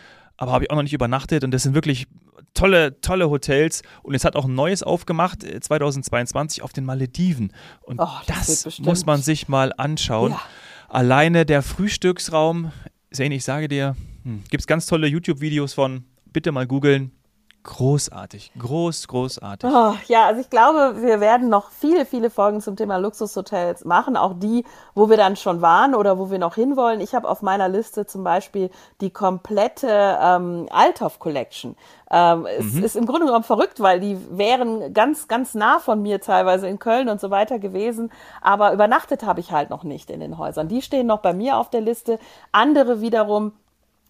[0.41, 2.07] aber habe ich auch noch nicht übernachtet und das sind wirklich
[2.55, 7.53] tolle, tolle Hotels und es hat auch ein neues aufgemacht, 2022 auf den Malediven.
[7.83, 10.33] Und Oh, das das, muss man sich mal anschauen.
[10.33, 10.41] Ja.
[10.89, 12.73] Alleine der Frühstücksraum,
[13.13, 17.13] Zane, ich sage dir, hm, gibt es ganz tolle YouTube-Videos von, bitte mal googeln.
[17.63, 19.71] Großartig, groß, großartig.
[19.71, 24.17] Oh, ja, also ich glaube, wir werden noch viele, viele Folgen zum Thema Luxushotels machen,
[24.17, 27.01] auch die, wo wir dann schon waren oder wo wir noch hinwollen.
[27.01, 28.71] Ich habe auf meiner Liste zum Beispiel
[29.03, 31.77] die komplette ähm, Althoff Collection.
[32.11, 36.23] Ähm, es ist im Grunde genommen verrückt, weil die wären ganz, ganz nah von mir
[36.23, 38.11] teilweise in Köln und so weiter gewesen.
[38.41, 40.69] Aber übernachtet habe ich halt noch nicht in den Häusern.
[40.69, 42.19] Die stehen noch bei mir auf der Liste.
[42.53, 43.53] Andere wiederum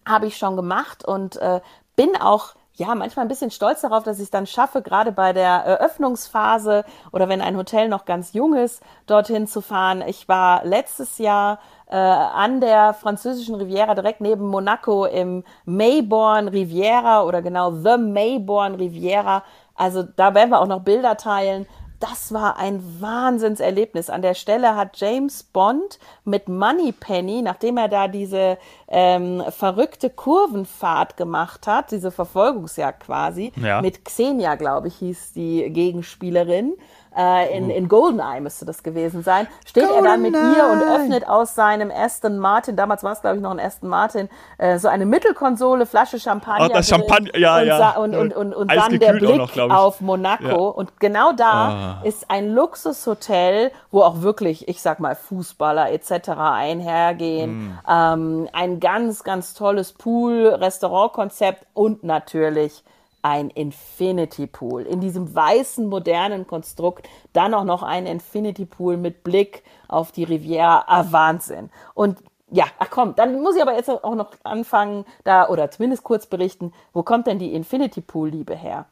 [0.07, 1.59] habe ich schon gemacht und äh,
[1.97, 5.33] bin auch ja manchmal ein bisschen stolz darauf, dass ich es dann schaffe, gerade bei
[5.33, 10.03] der Eröffnungsphase oder wenn ein Hotel noch ganz jung ist, dorthin zu fahren.
[10.05, 17.23] Ich war letztes Jahr äh, an der französischen Riviera direkt neben Monaco im Mayborn Riviera
[17.23, 19.43] oder genau The Mayborn Riviera.
[19.75, 21.67] Also da werden wir auch noch Bilder teilen.
[22.01, 24.09] Das war ein Wahnsinnserlebnis.
[24.09, 31.15] An der Stelle hat James Bond mit Moneypenny, nachdem er da diese ähm, verrückte Kurvenfahrt
[31.15, 33.81] gemacht hat, diese Verfolgungsjagd quasi, Ja.
[33.81, 36.73] mit Xenia, glaube ich, hieß die Gegenspielerin.
[37.17, 39.47] Äh, in, in Goldeneye müsste das gewesen sein.
[39.65, 40.95] Steht er dann mit ihr und Goldeneye.
[40.95, 44.79] öffnet aus seinem Aston Martin, damals war es, glaube ich, noch ein Aston Martin, äh,
[44.79, 46.67] so eine Mittelkonsole, Flasche Champagner.
[46.69, 47.89] Oh, das Champagner, ja, und ja.
[47.97, 50.45] Und, und, und, und dann der Blick noch, auf Monaco.
[50.45, 50.55] Ja.
[50.55, 52.01] Und genau da Ah.
[52.03, 56.29] ist ein Luxushotel, wo auch wirklich, ich sag mal, Fußballer etc.
[56.29, 57.49] einhergehen.
[57.51, 57.79] Hm.
[57.87, 62.83] Ähm, ein ganz, ganz tolles Pool-Restaurant-Konzept und natürlich
[63.21, 64.83] ein Infinity Pool.
[64.83, 70.23] In diesem weißen, modernen Konstrukt dann auch noch ein Infinity Pool mit Blick auf die
[70.23, 70.83] Riviera.
[70.87, 71.69] Ah, Wahnsinn.
[71.93, 76.03] Und ja, ach komm, dann muss ich aber jetzt auch noch anfangen, da oder zumindest
[76.03, 78.85] kurz berichten, wo kommt denn die Infinity Pool Liebe her?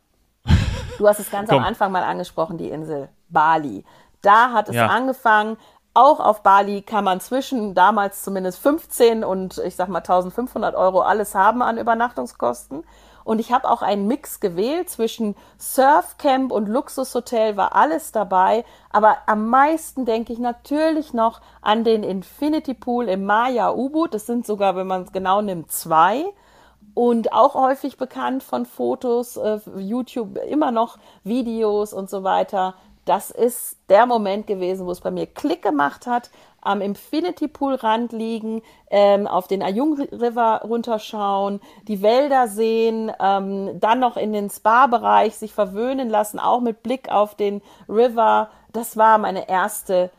[0.97, 1.63] Du hast es ganz am.
[1.63, 3.83] Anfang mal angesprochen, die Insel Bali.
[4.21, 4.87] Da hat es Ja.
[4.87, 5.57] angefangen.
[5.93, 11.01] Auch auf Bali kann man zwischen damals zumindest 15 und ich sag mal 1500 Euro
[11.01, 12.83] alles haben an Übernachtungskosten.
[13.29, 18.65] Und ich habe auch einen Mix gewählt zwischen Surfcamp und Luxushotel, war alles dabei.
[18.89, 24.15] Aber am meisten denke ich natürlich noch an den Infinity Pool im Maya U-Boot.
[24.15, 26.25] Das sind sogar, wenn man es genau nimmt, zwei
[26.95, 32.73] und auch häufig bekannt von Fotos, äh, YouTube immer noch Videos und so weiter.
[33.05, 36.31] Das ist der Moment gewesen, wo es bei mir Klick gemacht hat.
[36.61, 43.79] Am Infinity Pool Rand liegen, ähm, auf den Ayung River runterschauen, die Wälder sehen, ähm,
[43.79, 48.49] dann noch in den Spa-Bereich sich verwöhnen lassen, auch mit Blick auf den River.
[48.73, 50.09] Das war meine erste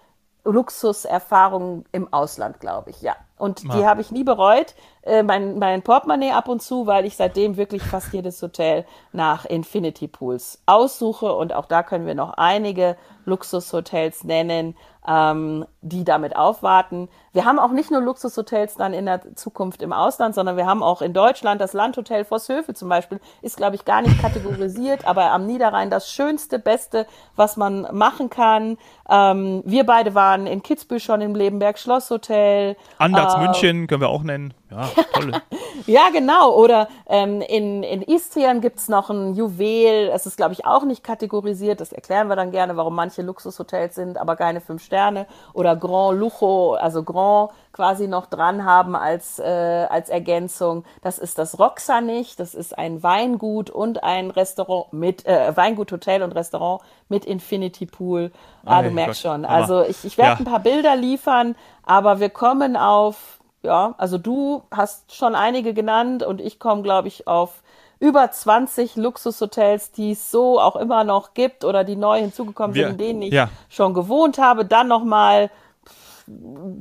[0.45, 3.15] Luxuserfahrung im Ausland, glaube ich, ja.
[3.39, 3.87] Und die Ah.
[3.87, 4.75] habe ich nie bereut.
[5.03, 9.47] Äh, mein, mein Portemonnaie ab und zu, weil ich seitdem wirklich fast jedes Hotel nach
[9.47, 11.33] Infinity Pools aussuche.
[11.35, 14.77] Und auch da können wir noch einige Luxushotels nennen,
[15.09, 17.09] ähm, die damit aufwarten.
[17.33, 20.83] Wir haben auch nicht nur Luxushotels dann in der Zukunft im Ausland, sondern wir haben
[20.83, 25.31] auch in Deutschland das Landhotel Vosshövel zum Beispiel, ist, glaube ich, gar nicht kategorisiert, aber
[25.31, 28.77] am Niederrhein das schönste, beste, was man machen kann.
[29.09, 32.77] Ähm, wir beide waren in Kitzbühel schon im Lebenberg Schlosshotel.
[32.99, 34.53] Andaz Äh, München können wir auch nennen.
[34.71, 35.43] Ja, tolle.
[35.87, 36.53] Ja, genau.
[36.55, 40.11] Oder ähm, in, in Istrien gibt's noch ein Juwel.
[40.13, 41.81] Es ist, glaube ich, auch nicht kategorisiert.
[41.81, 45.27] Das erklären wir dann gerne, warum manche Luxushotels sind, aber keine fünf Sterne.
[45.55, 50.85] Oder Grand Lujo, also Grand quasi noch dran haben als, äh, als Ergänzung.
[51.03, 52.37] Das ist das Roxanich.
[52.37, 57.87] Das ist ein Weingut und ein Restaurant mit, äh, Weingut, Hotel und Restaurant mit Infinity
[57.87, 58.33] Pool.
[58.67, 59.45] Ah, Ei du merkst Gott, schon.
[59.47, 60.37] Also ich, ich werde Ja.
[60.39, 66.23] ein paar Bilder liefern, aber wir kommen auf ja, also du hast schon einige genannt
[66.23, 67.63] und ich komme, glaube ich, auf
[67.99, 72.85] über 20 Luxushotels, die es so auch immer noch gibt oder die neu hinzugekommen Wir-
[72.89, 73.51] sind, in denen ich ja.
[73.69, 74.65] schon gewohnt habe.
[74.65, 75.51] Dann nochmal,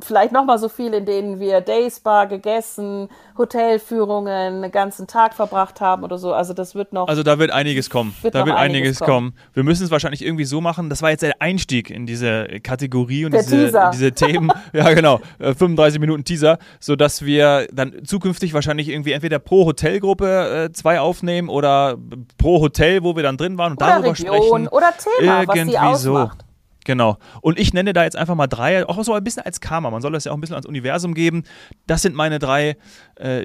[0.04, 6.04] vielleicht nochmal so viel, in denen wir Dayspa gegessen, Hotelführungen, einen ganzen Tag verbracht haben
[6.04, 6.34] oder so.
[6.34, 7.08] Also das wird noch.
[7.08, 8.16] Also da wird einiges kommen.
[8.22, 9.34] Wird da wird einiges einiges kommen.
[9.54, 10.90] Wir müssen es wahrscheinlich irgendwie so machen.
[10.90, 13.92] Das war jetzt der Einstieg in diese Kategorie und Der diese, Teaser.
[13.94, 14.52] diese Themen.
[14.74, 15.20] ja, genau.
[15.40, 21.00] Äh, 35 Minuten Teaser, sodass wir dann zukünftig wahrscheinlich irgendwie entweder pro Hotelgruppe äh, zwei
[21.00, 21.98] aufnehmen oder
[22.38, 24.68] pro Hotel, wo wir dann drin waren und oder darüber Region sprechen.
[24.70, 26.38] oder Thema, was Irgendwie die ausmacht.
[26.42, 26.49] so.
[26.86, 27.18] Genau.
[27.42, 29.90] Und ich nenne da jetzt einfach mal drei, auch so ein bisschen als Karma.
[29.92, 31.44] Man soll das ja auch ein bisschen ans Universum geben.
[31.88, 32.78] Das sind meine drei
[33.20, 33.42] äh,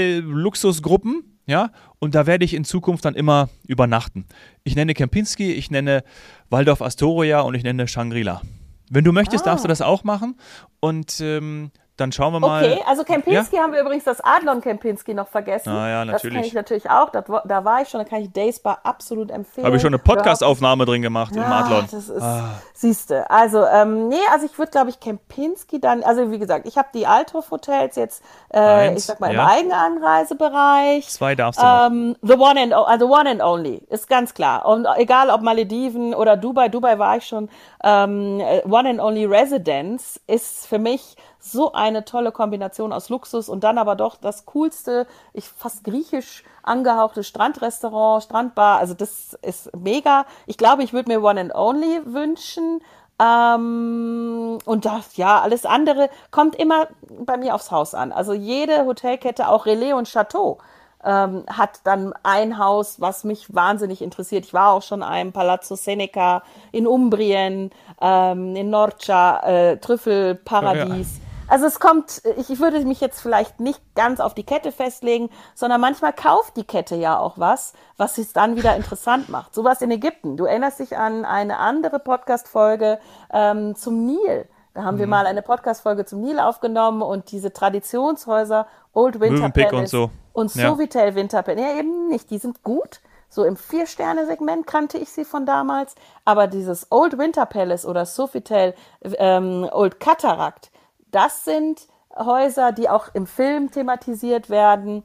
[0.00, 1.24] Lieblings-Hotel-Luxusgruppen.
[1.46, 4.24] Ja, und da werde ich in Zukunft dann immer übernachten.
[4.62, 6.04] Ich nenne Kempinski, ich nenne
[6.48, 8.42] Waldorf Astoria und ich nenne Shangri-La.
[8.88, 9.50] Wenn du möchtest, Ah.
[9.50, 10.36] darfst du das auch machen.
[10.78, 12.64] Und ähm, dann schauen wir mal.
[12.64, 13.62] Okay, also Kempinski ja?
[13.62, 15.70] haben wir übrigens das Adlon Kempinski noch vergessen.
[15.70, 16.22] Ah, ja, natürlich.
[16.22, 17.10] Das kenne ich natürlich auch.
[17.10, 19.66] Das, da war ich schon, da kann ich Days Bar absolut empfehlen.
[19.66, 21.86] Habe ich schon eine Podcast-Aufnahme drin gemacht ja, im Adlon.
[21.90, 22.60] Das ist, ah.
[22.72, 23.30] siehste.
[23.30, 26.88] Also, ähm, nee, also ich würde, glaube ich, Kempinski dann, also wie gesagt, ich habe
[26.94, 29.42] die Althoff-Hotels jetzt, äh, Eins, ich sag mal, ja.
[29.42, 31.08] im Eigenanreisebereich.
[31.08, 34.66] Zwei darfst du ähm, The One and, also One and Only, ist ganz klar.
[34.66, 37.50] Und egal ob Malediven oder Dubai, Dubai war ich schon,
[37.84, 43.64] ähm, One and Only Residence ist für mich so eine tolle Kombination aus Luxus und
[43.64, 48.78] dann aber doch das coolste, ich fast griechisch angehauchte Strandrestaurant, Strandbar.
[48.78, 50.26] Also das ist mega.
[50.46, 52.80] Ich glaube, ich würde mir One and Only wünschen.
[53.20, 58.12] Ähm, und das, ja, alles andere kommt immer bei mir aufs Haus an.
[58.12, 60.58] Also jede Hotelkette, auch Relais und Chateau,
[61.04, 64.44] ähm, hat dann ein Haus, was mich wahnsinnig interessiert.
[64.44, 67.70] Ich war auch schon einem Palazzo Seneca in Umbrien,
[68.00, 71.18] ähm, in Norcia, äh, Trüffelparadies.
[71.18, 71.29] Ja.
[71.50, 75.80] Also es kommt, ich würde mich jetzt vielleicht nicht ganz auf die Kette festlegen, sondern
[75.80, 79.52] manchmal kauft die Kette ja auch was, was es dann wieder interessant macht.
[79.52, 80.36] Sowas in Ägypten.
[80.36, 83.00] Du erinnerst dich an eine andere Podcast-Folge
[83.32, 84.48] ähm, zum Nil.
[84.74, 85.00] Da haben mhm.
[85.00, 90.10] wir mal eine Podcast-Folge zum Nil aufgenommen und diese Traditionshäuser Old Winter Palace und, so.
[90.32, 91.14] und Sofitel ja.
[91.16, 91.60] Winter Palace.
[91.60, 92.30] Ja, eben nicht.
[92.30, 93.00] Die sind gut.
[93.28, 95.96] So im Vier-Sterne-Segment kannte ich sie von damals.
[96.24, 100.70] Aber dieses Old Winter Palace oder Sofitel ähm, Old Cataract,
[101.10, 101.86] das sind
[102.16, 105.02] Häuser, die auch im Film thematisiert werden.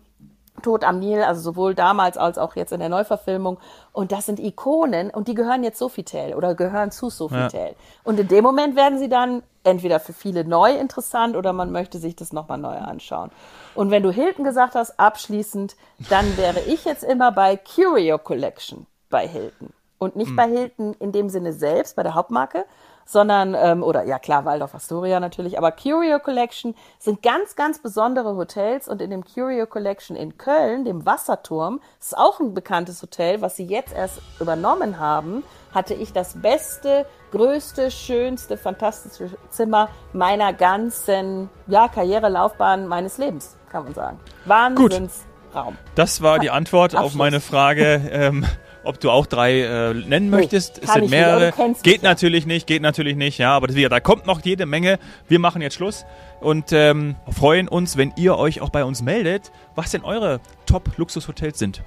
[0.61, 3.59] Tod am Nil, also sowohl damals als auch jetzt in der Neuverfilmung.
[3.91, 7.57] Und das sind Ikonen und die gehören jetzt Sofitel oder gehören zu Sofitel.
[7.57, 7.75] Ja.
[8.03, 11.97] Und in dem Moment werden sie dann entweder für viele neu interessant oder man möchte
[11.97, 13.31] sich das nochmal neu anschauen.
[13.73, 15.75] Und wenn du Hilton gesagt hast, abschließend,
[16.09, 19.69] dann wäre ich jetzt immer bei Curio Collection bei Hilton.
[19.97, 20.35] Und nicht hm.
[20.35, 22.65] bei Hilton in dem Sinne selbst, bei der Hauptmarke,
[23.05, 28.35] sondern, ähm, oder ja klar, Waldorf Astoria natürlich, aber Curio Collection sind ganz, ganz besondere
[28.35, 33.41] Hotels und in dem Curio Collection in Köln, dem Wasserturm, ist auch ein bekanntes Hotel,
[33.41, 35.43] was sie jetzt erst übernommen haben,
[35.73, 43.83] hatte ich das beste, größte, schönste, fantastische Zimmer meiner ganzen ja, Karrierelaufbahn meines Lebens, kann
[43.83, 44.19] man sagen.
[44.45, 45.77] Wahnsinnsraum.
[45.93, 48.09] Das war die Antwort auf meine Frage.
[48.11, 48.45] Ähm,
[48.85, 50.81] ob du auch drei äh, nennen nee, möchtest.
[50.83, 51.53] Es sind mehrere.
[51.83, 54.99] Geht natürlich nicht, geht natürlich nicht, ja, aber das, da kommt noch jede Menge.
[55.27, 56.05] Wir machen jetzt Schluss
[56.41, 61.59] und ähm, freuen uns, wenn ihr euch auch bei uns meldet, was denn eure Top-Luxushotels
[61.59, 61.83] sind.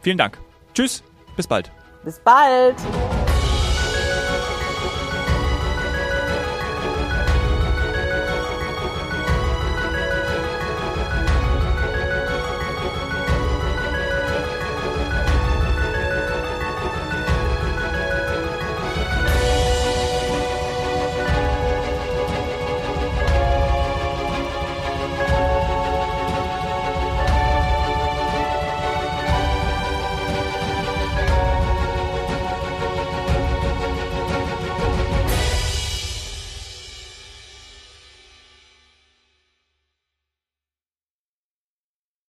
[0.00, 0.38] Vielen Dank.
[0.74, 1.02] Tschüss,
[1.36, 1.70] bis bald.
[2.04, 2.76] Bis bald.